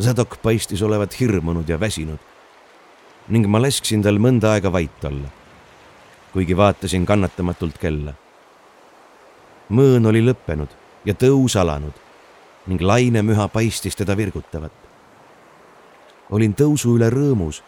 Zadok 0.00 0.36
paistis 0.42 0.82
olevat 0.82 1.20
hirmunud 1.20 1.68
ja 1.68 1.80
väsinud 1.80 2.18
ning 3.32 3.46
ma 3.48 3.58
lasksin 3.58 4.02
tal 4.04 4.20
mõnda 4.22 4.52
aega 4.54 4.70
vait 4.70 5.04
olla, 5.08 5.30
kuigi 6.34 6.56
vaatasin 6.56 7.06
kannatamatult 7.08 7.78
kella. 7.80 8.12
mõõn 9.70 10.06
oli 10.06 10.20
lõppenud 10.22 10.68
ja 11.04 11.14
tõus 11.14 11.56
alanud 11.56 11.96
ning 12.66 12.80
lainemüha 12.80 13.48
paistis 13.48 13.96
teda 13.96 14.16
virgutavat. 14.16 14.72
olin 16.30 16.54
tõusu 16.54 16.94
üle 16.98 17.10
rõõmus, 17.10 17.62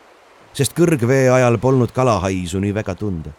sest 0.52 0.76
kõrgvee 0.76 1.30
ajal 1.32 1.58
polnud 1.58 1.92
kalahaisu 1.92 2.60
nii 2.60 2.74
väga 2.74 2.94
tunda. 2.94 3.30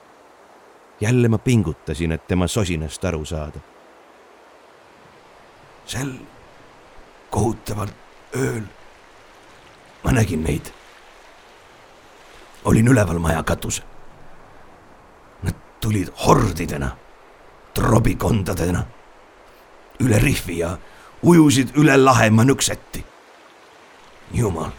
Jälle 1.01 1.27
ma 1.27 1.37
pingutasin, 1.37 2.11
et 2.11 2.27
tema 2.27 2.47
sosinast 2.47 3.05
aru 3.05 3.25
saada. 3.25 3.59
sel 5.85 6.11
kohutaval 7.29 7.87
ööl 8.35 8.63
ma 10.03 10.11
nägin 10.11 10.43
neid. 10.43 10.71
olin 12.65 12.87
üleval 12.87 13.17
maja 13.19 13.43
katusel. 13.43 13.85
Nad 15.43 15.55
tulid 15.81 16.07
hordidena, 16.25 16.91
trobikondadena, 17.73 18.83
üle 19.99 20.19
rihvi 20.19 20.57
ja 20.57 20.77
ujusid 21.23 21.69
üle 21.75 21.97
lahe 21.97 22.29
Manuksetti. 22.29 23.05
jumal, 24.33 24.71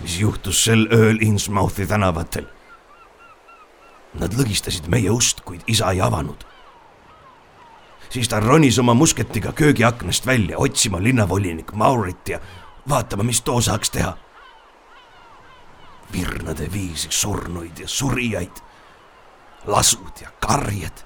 mis 0.00 0.20
juhtus 0.20 0.64
sel 0.64 0.88
ööl 0.92 1.20
Innsmouthi 1.20 1.86
tänavatel? 1.86 2.57
Nad 4.18 4.34
lõgistasid 4.34 4.88
meie 4.90 5.10
ust, 5.10 5.40
kuid 5.40 5.62
isa 5.66 5.92
ei 5.92 6.00
avanud. 6.00 6.44
siis 8.10 8.28
ta 8.28 8.40
ronis 8.40 8.78
oma 8.78 8.94
musketiga 8.94 9.52
köögiaknast 9.52 10.26
välja 10.26 10.58
otsima 10.58 11.02
linnavolinik 11.02 11.72
Maurit 11.72 12.28
ja 12.28 12.40
vaatama, 12.88 13.22
mis 13.22 13.40
too 13.40 13.60
saaks 13.60 13.90
teha 13.90 14.16
virnade 16.12 16.72
viisi 16.72 17.08
surnuid 17.10 17.78
ja 17.78 17.88
surijaid, 17.88 18.62
lasud 19.66 20.22
ja 20.22 20.30
karjed, 20.40 21.04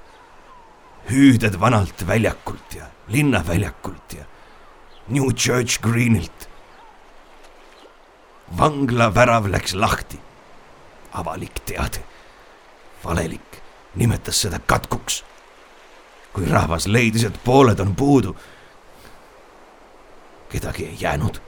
hüüded 1.11 1.59
vanalt 1.61 2.07
väljakult 2.07 2.75
ja 2.75 2.87
linnaväljakult 3.09 4.13
ja 4.19 4.25
New 5.09 5.33
Church 5.35 5.81
Greenilt. 5.81 6.49
vangla 8.59 9.15
värav 9.15 9.47
läks 9.49 9.75
lahti. 9.75 10.21
avalik 11.13 11.65
teade, 11.65 12.05
valelik 13.05 13.63
nimetas 13.95 14.41
seda 14.41 14.59
katkuks. 14.59 15.25
kui 16.33 16.47
rahvas 16.49 16.87
leidis, 16.87 17.25
et 17.25 17.45
pooled 17.45 17.81
on 17.81 17.97
puudu, 17.97 18.37
kedagi 20.49 20.87
ei 20.87 20.97
jäänud 21.01 21.41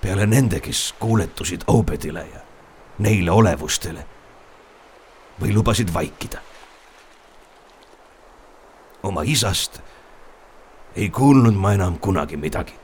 peale 0.00 0.26
nende, 0.26 0.60
kes 0.60 0.94
kuuletusid 0.98 1.60
Obedile 1.66 2.26
ja 2.26 2.40
neile 2.98 3.30
olevustele 3.30 4.06
või 5.40 5.54
lubasid 5.54 5.94
vaikida. 5.94 6.40
oma 9.02 9.22
isast 9.22 9.80
ei 10.96 11.10
kuulnud 11.10 11.54
ma 11.54 11.72
enam 11.72 11.98
kunagi 11.98 12.36
midagi. 12.36 12.74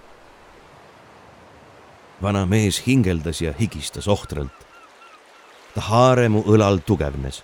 vana 2.23 2.47
mees 2.47 2.87
hingeldas 2.87 3.41
ja 3.41 3.53
higistas 3.61 4.09
ohtralt. 4.09 4.67
Ta 5.75 5.81
haare 5.81 6.29
mu 6.29 6.43
õlal 6.47 6.81
tugevnes. 6.87 7.43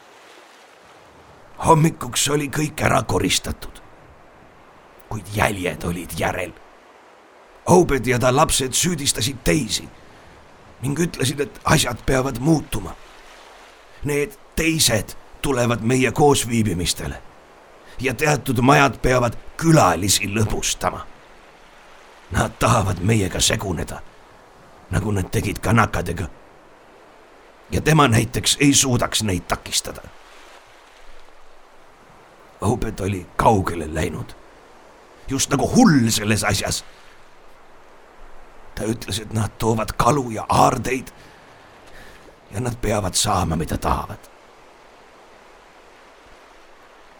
hommikuks 1.67 2.29
oli 2.29 2.49
kõik 2.49 2.83
ära 2.83 3.03
koristatud, 3.03 3.83
kuid 5.09 5.27
jäljed 5.35 5.85
olid 5.85 6.19
järel 6.19 6.53
Obed 7.71 8.07
ja 8.07 8.19
ta 8.19 8.37
lapsed 8.37 8.73
süüdistasid 8.75 9.45
teisi 9.45 9.89
ning 10.83 10.99
ütlesid, 10.99 11.41
et 11.41 11.61
asjad 11.65 11.99
peavad 12.07 12.39
muutuma. 12.41 12.95
Need 14.05 14.33
teised 14.57 15.13
tulevad 15.43 15.85
meie 15.85 16.11
koosviibimistele 16.13 17.21
ja 18.01 18.15
teatud 18.15 18.63
majad 18.65 18.97
peavad 19.03 19.37
külalisi 19.61 20.31
lõbustama. 20.33 21.05
Nad 22.31 22.57
tahavad 22.59 23.03
meiega 23.05 23.41
seguneda, 23.41 24.01
nagu 24.91 25.13
nad 25.13 25.29
tegid 25.31 25.61
kanakadega. 25.61 26.31
Ja 27.73 27.81
tema 27.81 28.09
näiteks 28.09 28.57
ei 28.61 28.75
suudaks 28.75 29.23
neid 29.23 29.43
takistada. 29.49 30.03
Obed 32.61 33.01
oli 33.01 33.27
kaugele 33.37 33.95
läinud, 33.95 34.35
just 35.29 35.51
nagu 35.51 35.69
hull 35.77 36.11
selles 36.11 36.45
asjas 36.45 36.85
ta 38.81 38.89
ütles, 38.89 39.21
et 39.21 39.33
nad 39.37 39.53
toovad 39.59 39.93
kalu 39.97 40.31
ja 40.31 40.47
aardeid. 40.49 41.09
ja 42.51 42.61
nad 42.61 42.75
peavad 42.83 43.15
saama, 43.15 43.57
mida 43.57 43.79
tahavad. 43.79 44.19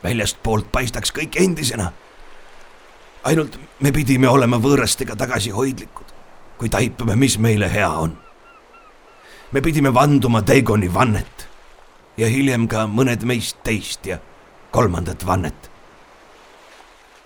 väljastpoolt 0.03 0.73
paistaks 0.73 1.13
kõik 1.13 1.37
endisena. 1.37 1.93
ainult 3.25 3.61
me 3.81 3.93
pidime 3.93 4.29
olema 4.29 4.57
võõrastega 4.57 5.17
tagasihoidlikud, 5.17 6.07
kui 6.59 6.69
taipame, 6.69 7.17
mis 7.17 7.39
meile 7.39 7.73
hea 7.73 7.91
on. 7.91 8.19
Me 9.53 9.61
pidime 9.61 9.95
vanduma 9.95 10.43
Dagoni 10.47 10.95
vannet 10.95 11.49
ja 12.17 12.29
hiljem 12.29 12.69
ka 12.69 12.87
mõned 12.87 13.25
meist 13.27 13.63
teist 13.65 14.07
ja 14.07 14.19
kolmandat 14.71 15.27
vannet. 15.27 15.71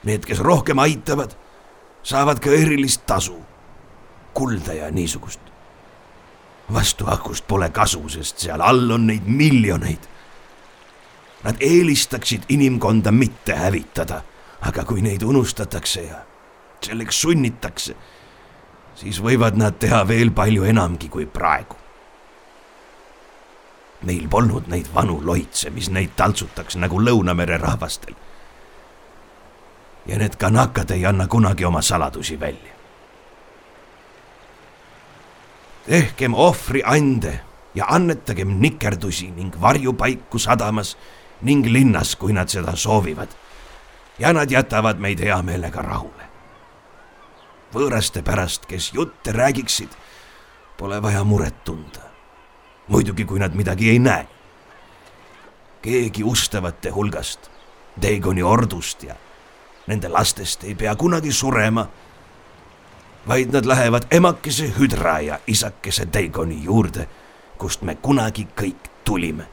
Need, 0.04 0.24
kes 0.28 0.40
rohkem 0.44 0.78
aitavad, 0.78 1.34
saavad 2.04 2.40
ka 2.40 2.52
erilist 2.52 3.06
tasu 3.06 3.36
kulda 4.34 4.72
ja 4.72 4.90
niisugust. 4.90 5.40
vastuakust 6.72 7.44
pole 7.46 7.68
kasu, 7.70 8.08
sest 8.08 8.38
seal 8.38 8.60
all 8.60 8.90
on 8.90 9.06
neid 9.06 9.26
miljoneid. 9.26 10.00
Nad 11.44 11.60
eelistaksid 11.60 12.46
inimkonda 12.48 13.12
mitte 13.12 13.52
hävitada, 13.52 14.22
aga 14.60 14.84
kui 14.84 15.02
neid 15.04 15.22
unustatakse 15.22 16.02
ja 16.02 16.22
selleks 16.80 17.20
sunnitakse, 17.20 17.94
siis 18.96 19.20
võivad 19.20 19.60
nad 19.60 19.76
teha 19.78 20.06
veel 20.08 20.32
palju 20.32 20.64
enamgi 20.64 21.08
kui 21.12 21.26
praegu. 21.26 21.83
Neil 24.04 24.28
polnud 24.28 24.68
neid 24.68 24.88
vanu 24.94 25.20
loitse, 25.24 25.70
mis 25.70 25.88
neid 25.90 26.12
taltsutaks 26.16 26.76
nagu 26.76 27.00
Lõunamere 27.00 27.58
rahvastel. 27.58 28.14
ja 30.06 30.18
need 30.18 30.36
kanakad 30.36 30.90
ei 30.90 31.06
anna 31.06 31.26
kunagi 31.26 31.64
oma 31.64 31.82
saladusi 31.82 32.40
välja. 32.40 32.74
tehkem 35.86 36.34
ohvriande 36.34 37.40
ja 37.74 37.84
annetagem 37.88 38.60
nikerdusi 38.60 39.30
ning 39.30 39.60
varjupaiku 39.60 40.38
sadamas 40.38 40.96
ning 41.42 41.66
linnas, 41.66 42.16
kui 42.16 42.32
nad 42.32 42.48
seda 42.48 42.76
soovivad. 42.76 43.28
ja 44.18 44.32
nad 44.32 44.50
jätavad 44.50 44.98
meid 44.98 45.20
hea 45.20 45.42
meelega 45.42 45.82
rahule. 45.82 46.24
võõraste 47.74 48.22
pärast, 48.22 48.66
kes 48.66 48.92
jutte 48.94 49.32
räägiksid, 49.32 49.88
pole 50.78 51.02
vaja 51.02 51.24
muret 51.24 51.64
tunda. 51.64 52.13
Muidugi, 52.88 53.24
kui 53.24 53.38
nad 53.38 53.54
midagi 53.54 53.90
ei 53.90 53.98
näe. 53.98 54.26
keegi 55.82 56.24
ustavate 56.24 56.90
hulgast, 56.90 57.50
Dagoni 58.02 58.42
ordust 58.42 59.02
ja 59.02 59.14
nende 59.86 60.08
lastest 60.08 60.64
ei 60.64 60.74
pea 60.74 60.96
kunagi 60.96 61.32
surema 61.32 61.86
vaid 63.28 63.52
nad 63.52 63.64
lähevad 63.64 64.02
emakese 64.10 64.72
Hüdra 64.78 65.20
ja 65.20 65.38
isakese 65.46 66.06
Dagoni 66.12 66.64
juurde, 66.64 67.08
kust 67.58 67.82
me 67.82 67.94
kunagi 67.94 68.46
kõik 68.56 68.88
tulime. 69.04 69.46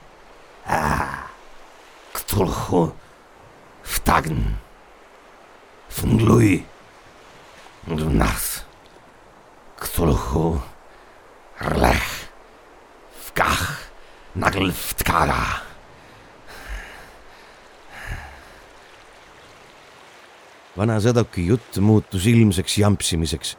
Vtagn. 3.84 4.56
Funglui. 5.90 6.64
Nacht. 7.88 8.66
Ktulhu. 9.80 10.62
Rlech. 11.62 12.11
Vkah. 14.32 14.40
Nagel 14.40 14.72
vtkaga. 14.72 15.62
vana 20.78 20.96
sõdoki 21.04 21.44
jutt 21.50 21.78
muutus 21.84 22.26
ilmseks 22.26 22.78
jampsimiseks. 22.78 23.58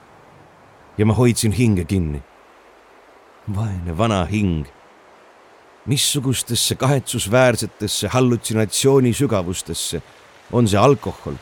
ja 0.96 1.04
ma 1.06 1.12
hoidsin 1.12 1.52
hinge 1.52 1.84
kinni. 1.84 2.22
vaene 3.54 3.98
vana 3.98 4.24
hing. 4.24 4.66
missugustesse 5.86 6.74
kahetsusväärsetesse 6.74 8.08
hallutsinatsiooni 8.08 9.12
sügavustesse 9.12 10.02
on 10.52 10.68
see 10.68 10.78
alkohol, 10.78 11.34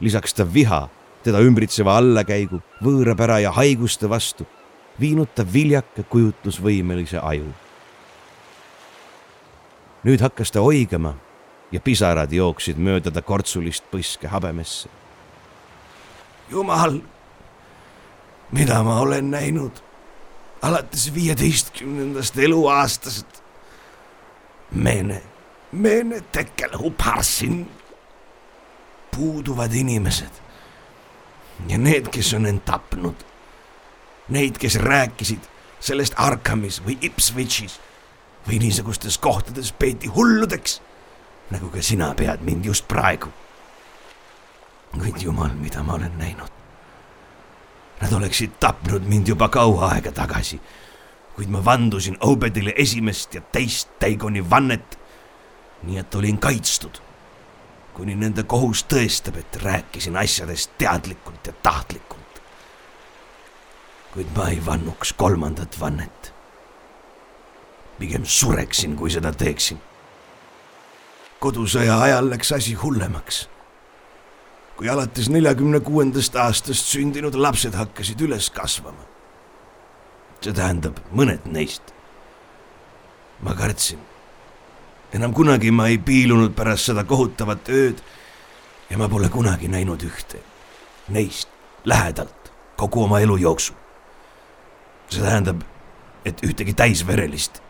lisaks 0.00 0.34
ta 0.34 0.44
viha, 0.54 0.88
teda 1.22 1.40
ümbritseva 1.40 1.96
allakäigu, 1.98 2.62
võõrapära 2.80 3.40
ja 3.42 3.52
haiguste 3.52 4.08
vastu, 4.08 4.46
viinud 5.00 5.28
ta 5.34 5.44
viljaka 5.44 6.02
kujutlusvõimelise 6.02 7.20
aju. 7.20 7.52
Nüüd 10.04 10.20
hakkas 10.20 10.52
ta 10.52 10.60
oigama 10.60 11.14
ja 11.72 11.80
pisarad 11.80 12.32
jooksid 12.32 12.78
mööda 12.78 13.10
ta 13.10 13.22
kortsulist 13.22 13.84
põske 13.92 14.28
habemesse. 14.28 14.88
jumal, 16.50 17.00
mida 18.52 18.82
ma 18.82 19.00
olen 19.00 19.30
näinud 19.30 19.80
alates 20.62 21.14
viieteistkümnendast 21.14 22.38
eluaastast. 22.38 23.26
meene, 24.70 25.22
meene 25.72 26.20
tekkel 26.32 26.78
huparsin. 26.78 27.70
puuduvad 29.16 29.72
inimesed 29.72 30.42
ja 31.68 31.78
need, 31.78 32.08
kes 32.08 32.34
on 32.34 32.46
end 32.46 32.64
tapnud. 32.66 33.14
Neid, 34.28 34.58
kes 34.58 34.74
rääkisid 34.76 35.44
sellest 35.80 36.14
Arkhamis 36.16 36.80
või 36.82 36.96
Ipswichis 37.00 37.78
või 38.48 38.58
niisugustes 38.60 39.18
kohtades 39.18 39.72
peeti 39.72 40.06
hulludeks 40.06 40.80
nagu 41.50 41.70
ka 41.70 41.82
sina 41.82 42.14
pead 42.14 42.42
mind 42.42 42.64
just 42.64 42.88
praegu. 42.88 43.28
kuid 44.94 45.22
jumal, 45.22 45.50
mida 45.58 45.82
ma 45.82 45.94
olen 45.94 46.18
näinud. 46.18 46.50
Nad 48.00 48.12
oleksid 48.12 48.50
tapnud 48.60 49.02
mind 49.02 49.28
juba 49.28 49.48
kaua 49.48 49.88
aega 49.90 50.12
tagasi, 50.12 50.60
kuid 51.34 51.50
ma 51.50 51.64
vandusin 51.64 52.16
Obedile 52.20 52.72
esimest 52.76 53.34
ja 53.34 53.40
teist 53.40 53.88
Daigoni 54.00 54.50
vannet. 54.50 54.98
nii 55.82 55.98
et 55.98 56.14
olin 56.14 56.38
kaitstud, 56.38 57.00
kuni 57.94 58.14
nende 58.14 58.42
kohus 58.42 58.86
tõestab, 58.88 59.36
et 59.36 59.56
rääkisin 59.62 60.16
asjadest 60.16 60.70
teadlikult 60.78 61.46
ja 61.46 61.52
tahtlikult. 61.52 62.42
kuid 64.14 64.26
ma 64.36 64.48
ei 64.48 64.66
vannuks 64.66 65.12
kolmandat 65.12 65.80
vannet. 65.80 66.33
Pigem 67.98 68.24
sureksin, 68.24 68.96
kui 68.96 69.10
seda 69.10 69.32
teeksin 69.32 69.80
kodusõja 71.44 71.98
ajal 72.00 72.30
läks 72.32 72.52
asi 72.56 72.72
hullemaks. 72.80 73.48
kui 74.76 74.88
alates 74.90 75.28
neljakümne 75.30 75.78
kuuendast 75.86 76.36
aastast 76.40 76.88
sündinud 76.90 77.36
lapsed 77.38 77.74
hakkasid 77.76 78.20
üles 78.24 78.48
kasvama. 78.50 79.04
see 80.40 80.52
tähendab 80.56 81.02
mõned 81.12 81.44
neist. 81.44 81.92
ma 83.40 83.54
kartsin. 83.54 84.00
enam 85.12 85.34
kunagi 85.34 85.70
ma 85.70 85.88
ei 85.92 85.98
piilunud 85.98 86.56
pärast 86.56 86.88
seda 86.90 87.04
kohutavat 87.04 87.68
ööd 87.68 88.00
ja 88.90 88.98
ma 88.98 89.08
pole 89.08 89.28
kunagi 89.28 89.68
näinud 89.68 90.02
ühte 90.02 90.40
neist 91.08 91.48
lähedalt 91.84 92.52
kogu 92.76 93.04
oma 93.04 93.20
elu 93.20 93.36
jooksul. 93.36 93.76
see 95.10 95.20
tähendab, 95.20 95.60
et 96.24 96.40
ühtegi 96.42 96.72
täisverelist. 96.74 97.60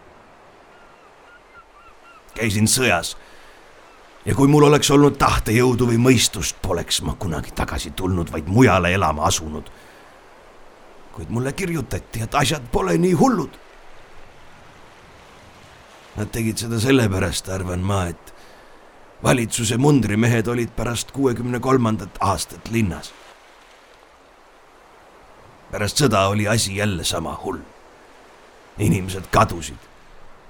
Käisin 2.34 2.68
sõjas 2.70 3.14
ja 4.24 4.34
kui 4.34 4.48
mul 4.48 4.68
oleks 4.68 4.90
olnud 4.90 5.18
tahtejõudu 5.20 5.88
või 5.92 5.98
mõistust, 6.00 6.56
poleks 6.62 7.02
ma 7.04 7.16
kunagi 7.20 7.52
tagasi 7.54 7.92
tulnud, 7.96 8.32
vaid 8.32 8.48
mujale 8.48 8.94
elama 8.94 9.26
asunud. 9.28 9.70
kuid 11.14 11.30
mulle 11.30 11.52
kirjutati, 11.52 12.22
et 12.22 12.34
asjad 12.34 12.62
pole 12.72 12.96
nii 12.98 13.12
hullud. 13.12 13.50
Nad 16.16 16.30
tegid 16.34 16.58
seda 16.58 16.80
sellepärast, 16.82 17.48
arvan 17.48 17.84
ma, 17.86 18.06
et 18.10 18.34
valitsuse 19.22 19.76
mundrimehed 19.76 20.48
olid 20.48 20.72
pärast 20.76 21.12
kuuekümne 21.12 21.60
kolmandat 21.60 22.18
aastat 22.20 22.70
linnas. 22.70 23.12
pärast 25.70 25.98
sõda 26.02 26.26
oli 26.30 26.48
asi 26.48 26.76
jälle 26.76 27.04
sama 27.04 27.40
hull. 27.44 27.58
inimesed 28.78 29.30
kadusid, 29.30 29.78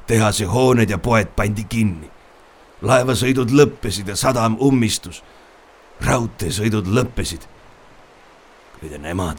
tehase 0.06 0.44
hooned 0.44 0.90
ja 0.90 0.98
poed 0.98 1.32
pandi 1.36 1.64
kinni 1.64 2.10
laevasõidud 2.84 3.50
lõppesid 3.50 4.08
ja 4.08 4.16
sadam 4.16 4.56
ummistus. 4.60 5.22
raudteesõidud 6.00 6.86
lõppesid. 6.86 7.46
kuid 8.80 8.98
nemad, 9.00 9.38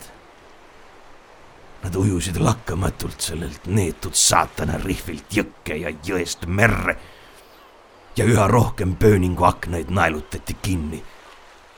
nad 1.83 1.95
ujusid 1.95 2.37
lakkamatult 2.37 3.21
sellelt 3.21 3.67
neetud 3.67 4.15
saatana 4.15 4.77
rihvilt 4.77 5.29
jõkke 5.29 5.75
ja 5.75 5.91
jõest 6.03 6.45
merre. 6.47 6.97
ja 8.17 8.25
üha 8.25 8.47
rohkem 8.47 8.95
pööningu 8.95 9.43
aknaid 9.43 9.89
naelutati 9.89 10.53
kinni 10.61 11.03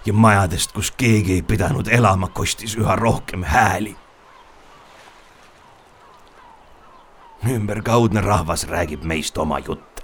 ja 0.06 0.14
majadest, 0.14 0.72
kus 0.72 0.92
keegi 0.92 1.34
ei 1.34 1.42
pidanud 1.42 1.88
elama, 1.88 2.28
kostis 2.28 2.76
üha 2.76 2.96
rohkem 2.96 3.44
hääli. 3.44 3.96
Ümberkaudne 7.46 8.22
rahvas 8.22 8.68
räägib 8.68 9.04
meist 9.04 9.38
oma 9.38 9.60
jutte 9.60 9.98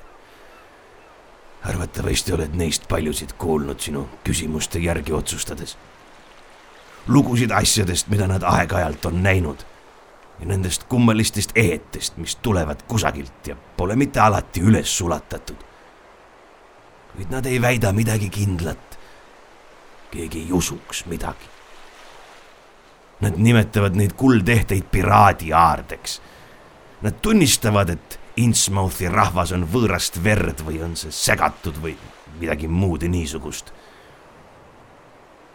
arvatavasti 1.63 2.33
oled 2.33 2.55
neist 2.59 2.87
paljusid 2.87 3.33
kuulnud 3.37 3.79
sinu 3.79 4.07
küsimuste 4.23 4.79
järgi 4.79 5.13
otsustades. 5.13 5.77
lugusid 7.07 7.51
asjadest, 7.51 8.07
mida 8.07 8.27
nad 8.27 8.43
aeg-ajalt 8.43 9.05
on 9.05 9.23
näinud 9.23 9.65
ja 10.39 10.45
nendest 10.45 10.83
kummalistest 10.83 11.51
ehetest, 11.55 12.17
mis 12.17 12.35
tulevad 12.35 12.83
kusagilt 12.87 13.47
ja 13.47 13.55
pole 13.77 13.95
mitte 13.95 14.19
alati 14.19 14.61
üles 14.61 14.97
sulatatud. 14.97 15.57
kuid 17.15 17.31
nad 17.31 17.45
ei 17.45 17.61
väida 17.61 17.91
midagi 17.93 18.29
kindlat. 18.29 18.99
keegi 20.11 20.39
ei 20.39 20.51
usuks 20.51 21.05
midagi. 21.05 21.47
Nad 23.21 23.33
nimetavad 23.37 23.95
neid 23.95 24.13
kuldehteid 24.13 24.83
piraadiaardeks. 24.91 26.21
Nad 27.03 27.13
tunnistavad, 27.21 27.89
et 27.89 28.19
Innsmouthi 28.39 29.09
rahvas 29.11 29.51
on 29.51 29.65
võõrast 29.67 30.21
verd 30.23 30.63
või 30.63 30.79
on 30.81 30.95
see 30.97 31.11
segatud 31.11 31.75
või 31.83 31.97
midagi 32.39 32.67
muud 32.67 33.03
niisugust. 33.03 33.73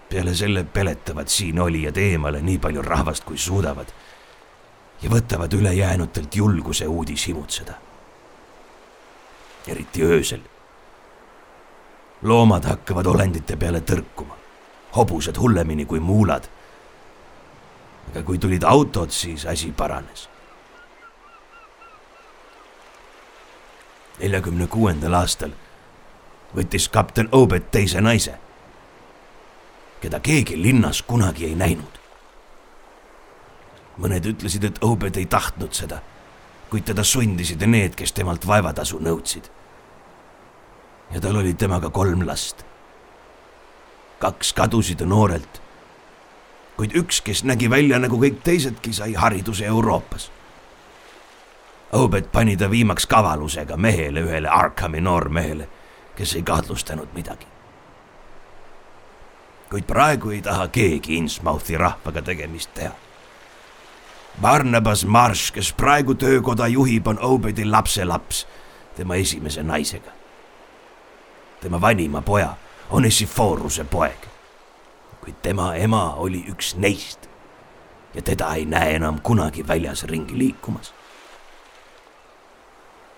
peale 0.09 0.35
selle 0.35 0.65
peletavad 0.65 1.29
siinolijad 1.29 1.97
eemale 1.97 2.41
nii 2.43 2.59
palju 2.59 2.83
rahvast, 2.83 3.25
kui 3.25 3.39
suudavad 3.39 3.91
ja 5.03 5.11
võtavad 5.11 5.53
ülejäänutelt 5.53 6.37
julguse 6.37 6.87
uudis 6.87 7.27
himutseda. 7.27 7.75
eriti 9.67 10.03
öösel. 10.03 10.41
loomad 12.23 12.65
hakkavad 12.65 13.07
olendite 13.07 13.57
peale 13.57 13.81
tõrkuma, 13.81 14.37
hobused 14.97 15.37
hullemini 15.37 15.85
kui 15.85 16.01
muulad. 16.01 16.49
aga 18.11 18.23
kui 18.23 18.39
tulid 18.39 18.63
autod, 18.63 19.11
siis 19.11 19.47
asi 19.47 19.73
paranes 19.73 20.29
neljakümne 24.21 24.67
kuuendal 24.67 25.15
aastal 25.15 25.51
võttis 26.57 26.89
kapten 26.89 27.29
Obed 27.33 27.69
teise 27.71 28.01
naise, 28.01 28.39
keda 30.01 30.21
keegi 30.21 30.57
linnas 30.63 31.03
kunagi 31.03 31.45
ei 31.45 31.55
näinud. 31.55 31.99
mõned 33.99 34.27
ütlesid, 34.31 34.65
et 34.65 34.79
Obed 34.83 35.17
ei 35.17 35.27
tahtnud 35.27 35.75
seda, 35.75 36.01
kuid 36.71 36.85
teda 36.87 37.05
sundisid 37.05 37.63
need, 37.67 37.95
kes 37.95 38.13
temalt 38.13 38.47
vaevatasu 38.47 38.99
nõudsid. 38.99 39.51
ja 41.11 41.21
tal 41.21 41.37
oli 41.37 41.55
temaga 41.55 41.91
kolm 41.91 42.27
last. 42.27 42.65
kaks 44.19 44.53
kadusid 44.53 45.01
noorelt, 45.01 45.61
kuid 46.77 46.95
üks, 46.95 47.21
kes 47.21 47.45
nägi 47.45 47.71
välja 47.71 47.99
nagu 47.99 48.17
kõik 48.17 48.43
teisedki, 48.45 48.93
sai 48.93 49.15
hariduse 49.15 49.67
Euroopas 49.67 50.31
Obed 51.93 52.25
pani 52.33 52.57
ta 52.57 52.71
viimaks 52.71 53.07
kavalusega 53.07 53.77
mehele, 53.77 54.21
ühele 54.21 54.49
Arkhami 54.49 55.01
noormehele, 55.01 55.69
kes 56.17 56.35
ei 56.35 56.43
kahtlustanud 56.43 57.09
midagi. 57.15 57.47
kuid 59.71 59.85
praegu 59.85 60.31
ei 60.31 60.43
taha 60.43 60.69
keegi 60.69 61.17
Innsmouthi 61.17 61.77
rahvaga 61.77 62.23
tegemist 62.23 62.71
teha. 62.75 62.93
Barnabas 64.41 65.05
Marsh, 65.05 65.53
kes 65.53 65.73
praegu 65.73 66.15
töökoda 66.15 66.67
juhib, 66.67 67.07
on 67.07 67.19
Obedi 67.21 67.65
lapselaps, 67.65 68.47
tema 68.97 69.15
esimese 69.15 69.63
naisega. 69.63 70.11
tema 71.61 71.81
vanima 71.81 72.23
poja, 72.23 72.55
Onesiforuse 72.91 73.85
poeg. 73.85 74.29
kuid 75.21 75.35
tema 75.43 75.75
ema 75.75 76.15
oli 76.15 76.45
üks 76.49 76.77
neist 76.77 77.29
ja 78.15 78.23
teda 78.23 78.55
ei 78.55 78.65
näe 78.67 78.95
enam 78.95 79.21
kunagi 79.21 79.67
väljas 79.69 80.05
ringi 80.05 80.39
liikumas. 80.39 80.95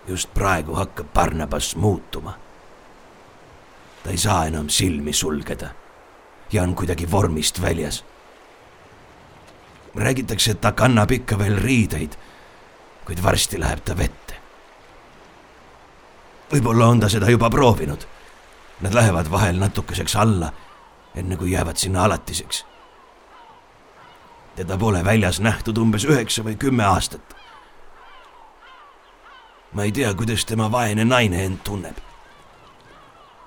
Just 0.08 0.34
praegu 0.34 0.74
hakkab 0.74 1.12
Barnabas 1.14 1.76
muutuma. 1.76 2.38
ta 4.04 4.10
ei 4.10 4.16
saa 4.16 4.46
enam 4.46 4.68
silmi 4.68 5.12
sulgeda 5.12 5.68
ja 6.52 6.62
on 6.62 6.74
kuidagi 6.74 7.10
vormist 7.10 7.62
väljas. 7.62 8.04
räägitakse, 9.94 10.50
et 10.50 10.60
ta 10.60 10.72
kannab 10.72 11.10
ikka 11.10 11.38
veel 11.38 11.56
riideid, 11.56 12.12
kuid 13.04 13.22
varsti 13.22 13.60
läheb 13.60 13.84
ta 13.84 13.96
vette. 13.96 14.34
võib-olla 16.52 16.86
on 16.86 17.00
ta 17.00 17.08
seda 17.08 17.30
juba 17.30 17.50
proovinud. 17.50 18.06
Nad 18.80 18.94
lähevad 18.94 19.30
vahel 19.30 19.58
natukeseks 19.58 20.16
alla, 20.16 20.52
enne 21.14 21.36
kui 21.36 21.50
jäävad 21.50 21.76
sinna 21.76 22.04
alatiseks. 22.04 22.64
teda 24.56 24.78
pole 24.78 25.04
väljas 25.04 25.40
nähtud 25.40 25.78
umbes 25.78 26.04
üheksa 26.04 26.42
või 26.42 26.56
kümme 26.56 26.84
aastat. 26.84 27.39
Ma 29.72 29.82
ei 29.82 29.92
tea, 29.92 30.14
kuidas 30.14 30.44
tema 30.44 30.70
vaene 30.72 31.04
naine 31.04 31.44
end 31.44 31.60
tunneb 31.64 32.10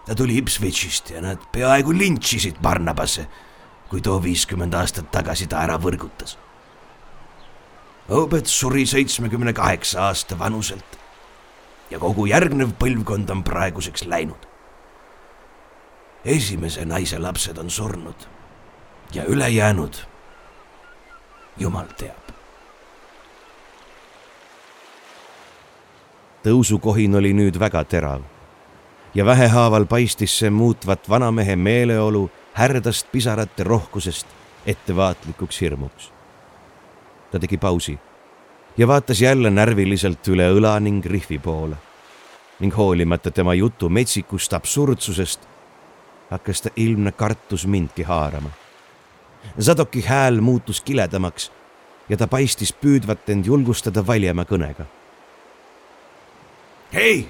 ta 0.06 0.16
tuli 0.16 0.38
Ipswichist 0.38 1.10
ja 1.10 1.22
nad 1.22 1.40
peaaegu 1.52 1.94
lintšisid 1.94 2.60
Barnabasse, 2.62 3.28
kui 3.90 4.02
too 4.02 4.20
viiskümmend 4.24 4.74
aastat 4.74 5.12
tagasi 5.12 5.48
ta 5.48 5.64
ära 5.64 5.78
võrgutas. 5.80 6.38
Obed 8.10 8.50
suri 8.52 8.86
seitsmekümne 8.90 9.54
kaheksa 9.54 10.10
aasta 10.10 10.40
vanuselt 10.40 11.00
ja 11.92 12.00
kogu 12.00 12.26
järgnev 12.28 12.74
põlvkond 12.80 13.32
on 13.32 13.44
praeguseks 13.44 14.06
läinud. 14.06 14.50
esimese 16.26 16.86
naise 16.86 17.20
lapsed 17.20 17.58
on 17.58 17.70
surnud 17.70 18.28
ja 19.14 19.26
ülejäänud, 19.28 19.96
jumal 21.58 21.88
teab. 21.98 22.23
Tõusukohin 26.44 27.16
oli 27.16 27.34
nüüd 27.34 27.60
väga 27.60 27.84
terav 27.84 28.22
ja 29.14 29.26
vähehaaval 29.26 29.86
paistis 29.86 30.40
see 30.40 30.50
muutvat 30.50 31.10
vanamehe 31.10 31.56
meeleolu 31.56 32.30
härdast 32.54 33.12
pisarate 33.12 33.64
rohkusest 33.64 34.28
ettevaatlikuks 34.66 35.62
hirmuks. 35.62 36.12
ta 37.32 37.40
tegi 37.40 37.58
pausi 37.58 38.00
ja 38.78 38.88
vaatas 38.88 39.22
jälle 39.22 39.50
närviliselt 39.50 40.28
üle 40.28 40.50
õla 40.52 40.80
ning 40.80 41.06
rihvi 41.06 41.40
poole 41.40 41.76
ning 42.60 42.78
hoolimata 42.78 43.32
tema 43.32 43.54
jutu 43.54 43.90
metsikust 43.90 44.54
absurdsusest, 44.54 45.42
hakkas 46.30 46.62
ta 46.62 46.70
ilmne 46.76 47.12
kartus 47.12 47.66
mindki 47.68 48.04
haarama. 48.04 48.50
Zadoki 49.60 50.02
hääl 50.02 50.42
muutus 50.42 50.82
kiledamaks 50.82 51.52
ja 52.10 52.18
ta 52.18 52.28
paistis 52.28 52.74
püüdvat 52.74 53.30
end 53.30 53.46
julgustada 53.46 54.06
valjema 54.08 54.46
kõnega. 54.48 54.86
Hei, 56.94 57.28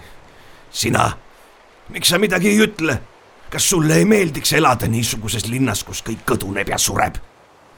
sina 0.72 1.12
miks 1.90 2.10
sa 2.10 2.20
midagi 2.20 2.50
ei 2.52 2.64
ütle? 2.66 3.00
kas 3.54 3.70
sulle 3.70 4.00
ei 4.02 4.06
meeldiks 4.06 4.54
elada 4.58 4.88
niisuguses 4.90 5.46
linnas, 5.46 5.84
kus 5.86 6.02
kõik 6.02 6.26
kõduneb 6.28 6.70
ja 6.74 6.78
sureb? 6.78 7.20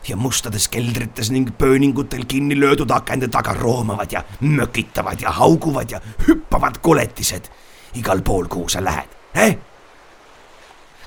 ja 0.07 0.15
mustades 0.17 0.67
keldrites 0.69 1.31
ning 1.33 1.49
pööningutel 1.57 2.25
kinni 2.29 2.57
löödud 2.59 2.91
akende 2.93 3.27
taga 3.27 3.53
roomavad 3.53 4.11
ja 4.11 4.23
mökitavad 4.39 5.21
ja 5.21 5.31
hauguvad 5.31 5.91
ja 5.91 6.01
hüppavad 6.27 6.77
koletised 6.81 7.49
igal 7.95 8.21
pool, 8.21 8.45
kuhu 8.47 8.69
sa 8.69 8.83
lähed, 8.83 9.09
eh? 9.33 9.57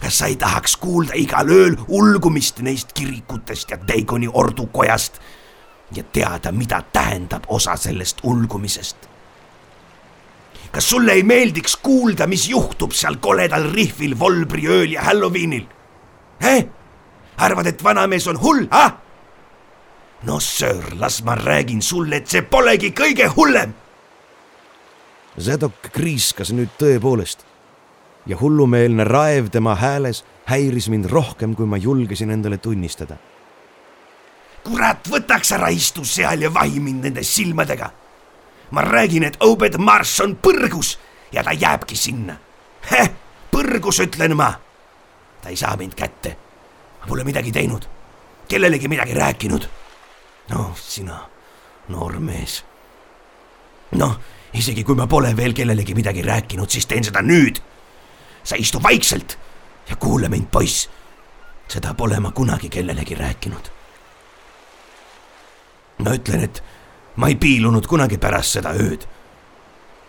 kas 0.01 0.19
sa 0.19 0.27
ei 0.27 0.37
tahaks 0.37 0.77
kuulda 0.77 1.15
igal 1.15 1.51
ööl 1.51 1.77
ulgumist 1.89 2.63
neist 2.63 2.93
kirikutest 2.93 3.71
ja 3.71 3.79
Daigoni 3.89 4.29
ordukojast 4.33 5.21
ja 5.95 6.03
teada, 6.03 6.53
mida 6.53 6.83
tähendab 6.93 7.47
osa 7.49 7.77
sellest 7.77 8.21
ulgumisest? 8.23 9.08
Kas 10.73 10.91
sulle 10.91 11.13
ei 11.13 11.23
meeldiks 11.23 11.77
kuulda, 11.83 12.27
mis 12.27 12.49
juhtub 12.49 12.93
seal 12.93 13.17
koledal 13.21 13.71
rihvil 13.73 14.19
Volbri 14.19 14.69
ööl 14.69 14.93
ja 14.93 15.03
Halloweenil? 15.03 15.67
eh? 16.41 16.65
arvad, 17.39 17.67
et 17.67 17.85
vanamees 17.85 18.27
on 18.29 18.41
hull, 18.43 18.67
ah? 18.71 18.99
no 20.23 20.41
söör, 20.41 20.97
las 20.99 21.23
ma 21.25 21.35
räägin 21.35 21.83
sulle, 21.83 22.17
et 22.17 22.29
see 22.29 22.43
polegi 22.43 22.91
kõige 22.91 23.29
hullem. 23.37 23.75
Zedok 25.39 25.93
kriiskas 25.95 26.51
nüüd 26.51 26.73
tõepoolest 26.81 27.45
ja 28.27 28.37
hullumeelne 28.41 29.07
raev 29.07 29.53
tema 29.55 29.77
hääles 29.79 30.25
häiris 30.51 30.89
mind 30.91 31.07
rohkem, 31.11 31.55
kui 31.55 31.67
ma 31.67 31.79
julgesin 31.79 32.31
endale 32.31 32.59
tunnistada. 32.59 33.17
kurat, 34.65 35.07
võtaks 35.09 35.55
ära, 35.55 35.71
istu 35.73 36.05
seal 36.05 36.43
ja 36.43 36.51
vahi 36.53 36.81
mind 36.81 37.07
nende 37.07 37.23
silmadega 37.25 37.89
ma 38.71 38.83
räägin, 38.83 39.25
et 39.25 39.37
Obed 39.41 39.79
Marss 39.79 40.21
on 40.21 40.37
põrgus 40.37 40.99
ja 41.33 41.45
ta 41.45 41.53
jääbki 41.53 41.97
sinna. 41.97 42.37
Põrgus, 43.51 44.01
ütlen 44.05 44.37
ma. 44.37 44.53
ta 45.43 45.49
ei 45.49 45.57
saa 45.57 45.77
mind 45.77 45.95
kätte. 45.95 46.37
pole 47.09 47.25
midagi 47.25 47.53
teinud, 47.53 47.89
kellelegi 48.49 48.89
midagi 48.89 49.15
rääkinud. 49.15 49.69
noh, 50.49 50.77
sina, 50.77 51.29
noor 51.89 52.19
mees. 52.21 52.65
noh, 53.91 54.19
isegi 54.53 54.85
kui 54.85 54.95
ma 54.95 55.07
pole 55.07 55.37
veel 55.37 55.53
kellelegi 55.53 55.95
midagi 55.95 56.23
rääkinud, 56.23 56.71
siis 56.71 56.87
teen 56.87 57.05
seda 57.05 57.23
nüüd. 57.23 57.61
sa 58.45 58.57
istu 58.57 58.83
vaikselt 58.83 59.39
ja 59.89 59.97
kuula 59.97 60.29
mind, 60.29 60.47
poiss. 60.51 60.89
seda 61.69 61.95
pole 61.95 62.21
ma 62.21 62.31
kunagi 62.31 62.69
kellelegi 62.69 63.15
rääkinud. 63.15 63.71
ma 65.99 66.15
ütlen, 66.15 66.45
et 66.45 66.63
ma 67.19 67.27
ei 67.27 67.37
piilunud 67.37 67.87
kunagi 67.87 68.19
pärast 68.19 68.59
seda 68.59 68.73
ööd. 68.79 69.07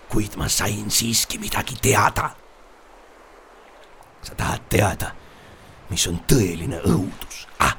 kuid 0.09 0.35
ma 0.37 0.47
sain 0.49 0.89
siiski 0.89 1.37
midagi 1.37 1.75
teada. 1.81 2.29
sa 4.21 4.35
tahad 4.35 4.61
teada, 4.69 5.11
mis 5.89 6.07
on 6.07 6.19
tõeline 6.27 6.81
õudus, 6.85 7.47
ah? 7.59 7.73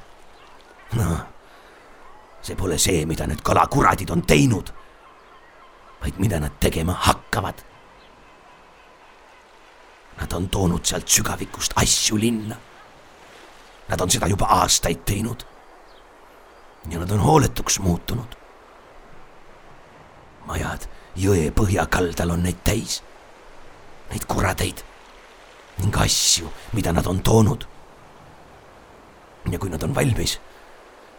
noh, 0.97 1.21
see 2.43 2.57
pole 2.57 2.79
see, 2.79 3.05
mida 3.07 3.27
need 3.27 3.43
kalakuradid 3.43 4.11
on 4.11 4.23
teinud, 4.23 4.73
vaid 6.01 6.19
mida 6.19 6.41
nad 6.41 6.57
tegema 6.61 6.97
hakkavad. 6.97 7.63
Nad 10.17 10.33
on 10.33 10.49
toonud 10.49 10.85
sealt 10.85 11.09
sügavikust 11.09 11.77
asju 11.77 12.17
linna. 12.17 12.57
Nad 13.89 14.01
on 14.01 14.11
seda 14.11 14.27
juba 14.29 14.49
aastaid 14.61 15.05
teinud. 15.05 15.47
ja 16.91 16.99
nad 16.99 17.11
on 17.11 17.21
hooletuks 17.21 17.79
muutunud 17.79 18.40
majad 20.51 20.87
jõe 21.19 21.51
põhjakaldal 21.55 22.35
on 22.35 22.45
neid 22.47 22.61
täis. 22.67 23.01
Neid 24.11 24.27
kuradeid 24.31 24.85
ning 25.81 25.97
asju, 25.97 26.51
mida 26.77 26.93
nad 26.93 27.07
on 27.09 27.23
toonud. 27.25 27.67
ja 29.51 29.59
kui 29.59 29.71
nad 29.73 29.83
on 29.83 29.95
valmis, 29.97 30.35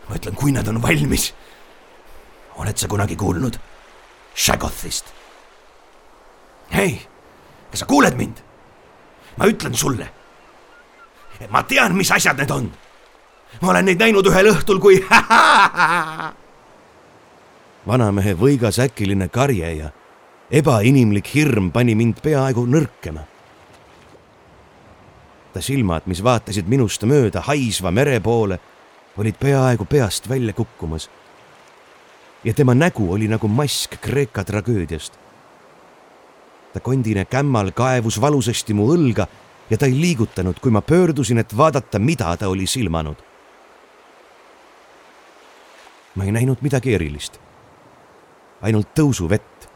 ma 0.08 0.16
ütlen, 0.16 0.36
kui 0.38 0.52
nad 0.52 0.68
on 0.68 0.82
valmis. 0.82 1.34
oled 2.62 2.78
sa 2.78 2.88
kunagi 2.88 3.16
kuulnud 3.16 3.58
Shagothist? 4.36 5.06
hei, 6.72 7.02
kas 7.72 7.80
sa 7.80 7.86
kuuled 7.86 8.16
mind? 8.18 8.44
ma 9.38 9.46
ütlen 9.50 9.74
sulle. 9.74 10.12
ma 11.50 11.64
tean, 11.64 11.96
mis 11.96 12.12
asjad 12.12 12.38
need 12.38 12.52
on. 12.52 12.72
ma 13.62 13.74
olen 13.74 13.86
neid 13.86 14.00
näinud 14.00 14.28
ühel 14.28 14.54
õhtul, 14.54 14.80
kui 14.80 15.02
vanamehe 17.88 18.34
võigas 18.38 18.80
äkiline 18.82 19.28
karje 19.30 19.74
ja 19.78 19.90
ebainimlik 20.52 21.32
hirm 21.34 21.72
pani 21.72 21.96
mind 21.96 22.22
peaaegu 22.24 22.66
nõrkema. 22.66 23.26
ta 25.54 25.62
silmad, 25.62 26.06
mis 26.06 26.24
vaatasid 26.24 26.68
minust 26.68 27.04
mööda 27.04 27.42
haisva 27.44 27.92
mere 27.92 28.20
poole, 28.20 28.60
olid 29.18 29.36
peaaegu 29.40 29.86
peast 29.86 30.30
välja 30.30 30.54
kukkumas. 30.54 31.10
ja 32.44 32.54
tema 32.54 32.74
nägu 32.74 33.14
oli 33.14 33.28
nagu 33.28 33.48
mask 33.48 34.02
Kreeka 34.02 34.44
tragöödiast. 34.44 35.14
ta 36.74 36.80
kondine 36.80 37.26
kämmal 37.26 37.72
kaevus 37.72 38.22
valusasti 38.22 38.74
mu 38.74 38.94
õlga 38.94 39.28
ja 39.70 39.78
ta 39.78 39.86
ei 39.86 40.02
liigutanud, 40.02 40.60
kui 40.60 40.72
ma 40.72 40.82
pöördusin, 40.82 41.38
et 41.38 41.58
vaadata, 41.58 42.00
mida 42.00 42.38
ta 42.38 42.48
oli 42.48 42.68
silmanud. 42.68 43.16
ma 46.16 46.24
ei 46.24 46.32
näinud 46.32 46.58
midagi 46.62 46.94
erilist 46.94 47.51
ainult 48.62 48.94
tõusuvett, 48.98 49.68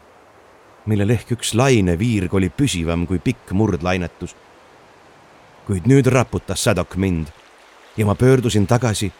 millel 0.86 1.10
ehk 1.10 1.32
üks 1.36 1.54
laineviirg 1.58 2.34
oli 2.34 2.50
püsivam 2.50 3.06
kui 3.06 3.18
pikk 3.18 3.52
murdlainetus. 3.52 4.36
kuid 5.66 5.86
nüüd 5.90 6.06
raputas 6.06 6.62
Sadok 6.64 6.96
mind 6.96 7.26
ja 7.96 8.06
ma 8.06 8.14
pöördusin 8.14 8.66
tagasi 8.66 9.12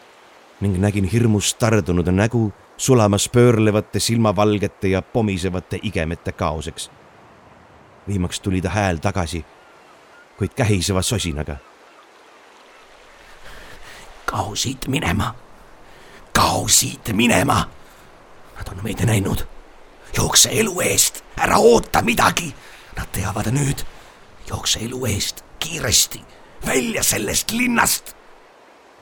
ning 0.60 0.78
nägin 0.78 1.04
hirmust 1.04 1.58
tardunud 1.58 2.06
nägu 2.06 2.52
sulamas 2.76 3.28
pöörlevate 3.28 4.00
silmavalgete 4.00 4.88
ja 4.88 5.02
pomisevate 5.02 5.78
igemete 5.82 6.32
kaoseks. 6.32 6.90
viimaks 8.08 8.40
tuli 8.40 8.60
ta 8.60 8.68
hääl 8.68 8.96
tagasi, 8.96 9.44
kuid 10.38 10.54
kähiseva 10.54 11.02
sosinaga 11.02 11.56
kao 14.26 14.54
siit 14.54 14.88
minema, 14.88 15.34
kao 16.32 16.68
siit 16.68 17.08
minema. 17.12 17.68
Nad 18.56 18.68
on 18.68 18.82
meid 18.82 19.04
näinud. 19.06 19.55
Jookse 20.16 20.50
elu 20.52 20.80
eest, 20.80 21.24
ära 21.36 21.58
oota 21.58 22.02
midagi. 22.02 22.54
Nad 22.96 23.12
teavad 23.12 23.50
nüüd. 23.52 23.84
jookse 24.48 24.80
elu 24.84 25.06
eest 25.06 25.44
kiiresti 25.58 26.22
välja 26.66 27.02
sellest 27.02 27.50
linnast. 27.50 28.16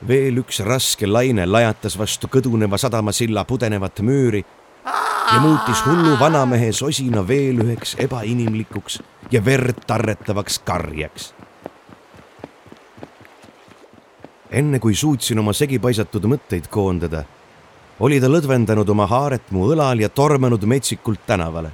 veel 0.07 0.37
üks 0.37 0.59
raske 0.59 1.07
laine 1.07 1.45
lajatas 1.47 1.95
vastu 1.97 2.27
kõduneva 2.27 2.77
sadamasilla 2.77 3.45
pudenevat 3.47 4.01
müüri 4.03 4.43
ja 5.33 5.39
muutis 5.41 5.81
hullu 5.85 6.17
vanamehe 6.19 6.71
sosina 6.71 7.23
veel 7.27 7.63
üheks 7.63 7.95
ebainimlikuks 7.99 8.99
ja 9.31 9.45
verd 9.45 9.85
tarretavaks 9.87 10.59
karjeks. 10.59 11.33
enne 14.51 14.79
kui 14.79 14.95
suutsin 14.95 15.39
oma 15.39 15.53
segipaisatud 15.53 16.27
mõtteid 16.31 16.67
koondada, 16.71 17.23
oli 17.99 18.19
ta 18.19 18.27
lõdvendanud 18.27 18.89
oma 18.91 19.07
haaret 19.07 19.51
mu 19.55 19.69
õlal 19.71 20.01
ja 20.03 20.09
tormanud 20.09 20.63
metsikult 20.67 21.25
tänavale. 21.27 21.71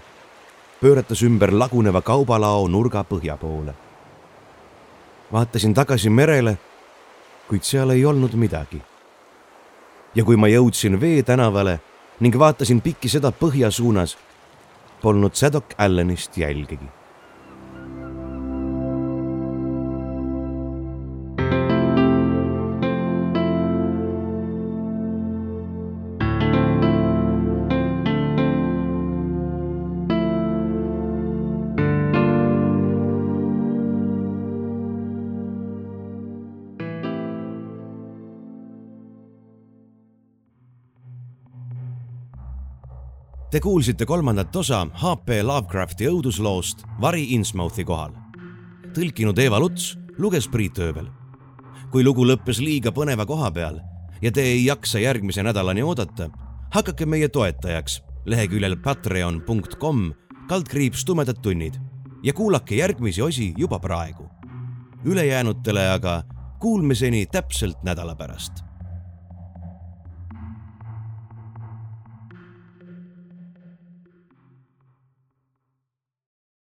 pööratas 0.82 1.22
ümber 1.22 1.52
laguneva 1.54 2.02
kaubalao 2.02 2.68
nurga 2.68 3.04
põhja 3.04 3.38
poole. 3.38 3.74
vaatasin 5.32 5.74
tagasi 5.74 6.10
merele, 6.10 6.58
kuid 7.48 7.64
seal 7.64 7.90
ei 7.90 8.06
olnud 8.06 8.34
midagi. 8.34 8.82
ja 10.16 10.24
kui 10.24 10.36
ma 10.36 10.48
jõudsin 10.48 11.02
Vee 11.02 11.24
tänavale 11.24 11.80
ning 12.20 12.38
vaatasin 12.38 12.82
pikki 12.82 13.10
seda 13.10 13.32
põhja 13.32 13.72
suunas, 13.72 14.18
polnud 15.02 15.34
Sadok 15.34 15.74
Allanist 15.78 16.38
jälgigi 16.38 17.01
Te 43.52 43.60
kuulsite 43.60 44.06
kolmandat 44.08 44.56
osa 44.56 44.86
HP 44.96 45.42
Lovecrafti 45.44 46.06
õudusloost 46.08 46.86
Vari 47.02 47.26
Innsmouthi 47.36 47.84
kohal. 47.84 48.14
tõlkinud 48.96 49.40
Eeva 49.44 49.60
Luts, 49.60 49.98
luges 50.18 50.48
Priit 50.48 50.80
Ööbel. 50.80 51.10
kui 51.92 52.04
lugu 52.04 52.24
lõppes 52.24 52.62
liiga 52.64 52.92
põneva 52.92 53.26
koha 53.26 53.52
peal 53.52 53.82
ja 54.22 54.32
te 54.32 54.42
ei 54.42 54.66
jaksa 54.66 55.00
järgmise 55.00 55.44
nädalani 55.44 55.84
oodata, 55.84 56.30
hakake 56.72 57.06
meie 57.06 57.28
toetajaks 57.28 58.02
leheküljel 58.26 58.78
patreon.com 58.78 60.14
kaldkriips 60.48 61.06
tumedad 61.06 61.44
tunnid 61.44 61.76
ja 62.24 62.34
kuulake 62.34 62.76
järgmisi 62.76 63.22
osi 63.22 63.54
juba 63.58 63.80
praegu. 63.80 64.30
ülejäänutele 65.04 65.90
aga 65.90 66.24
kuulmiseni 66.60 67.26
täpselt 67.26 67.84
nädala 67.84 68.16
pärast 68.16 68.71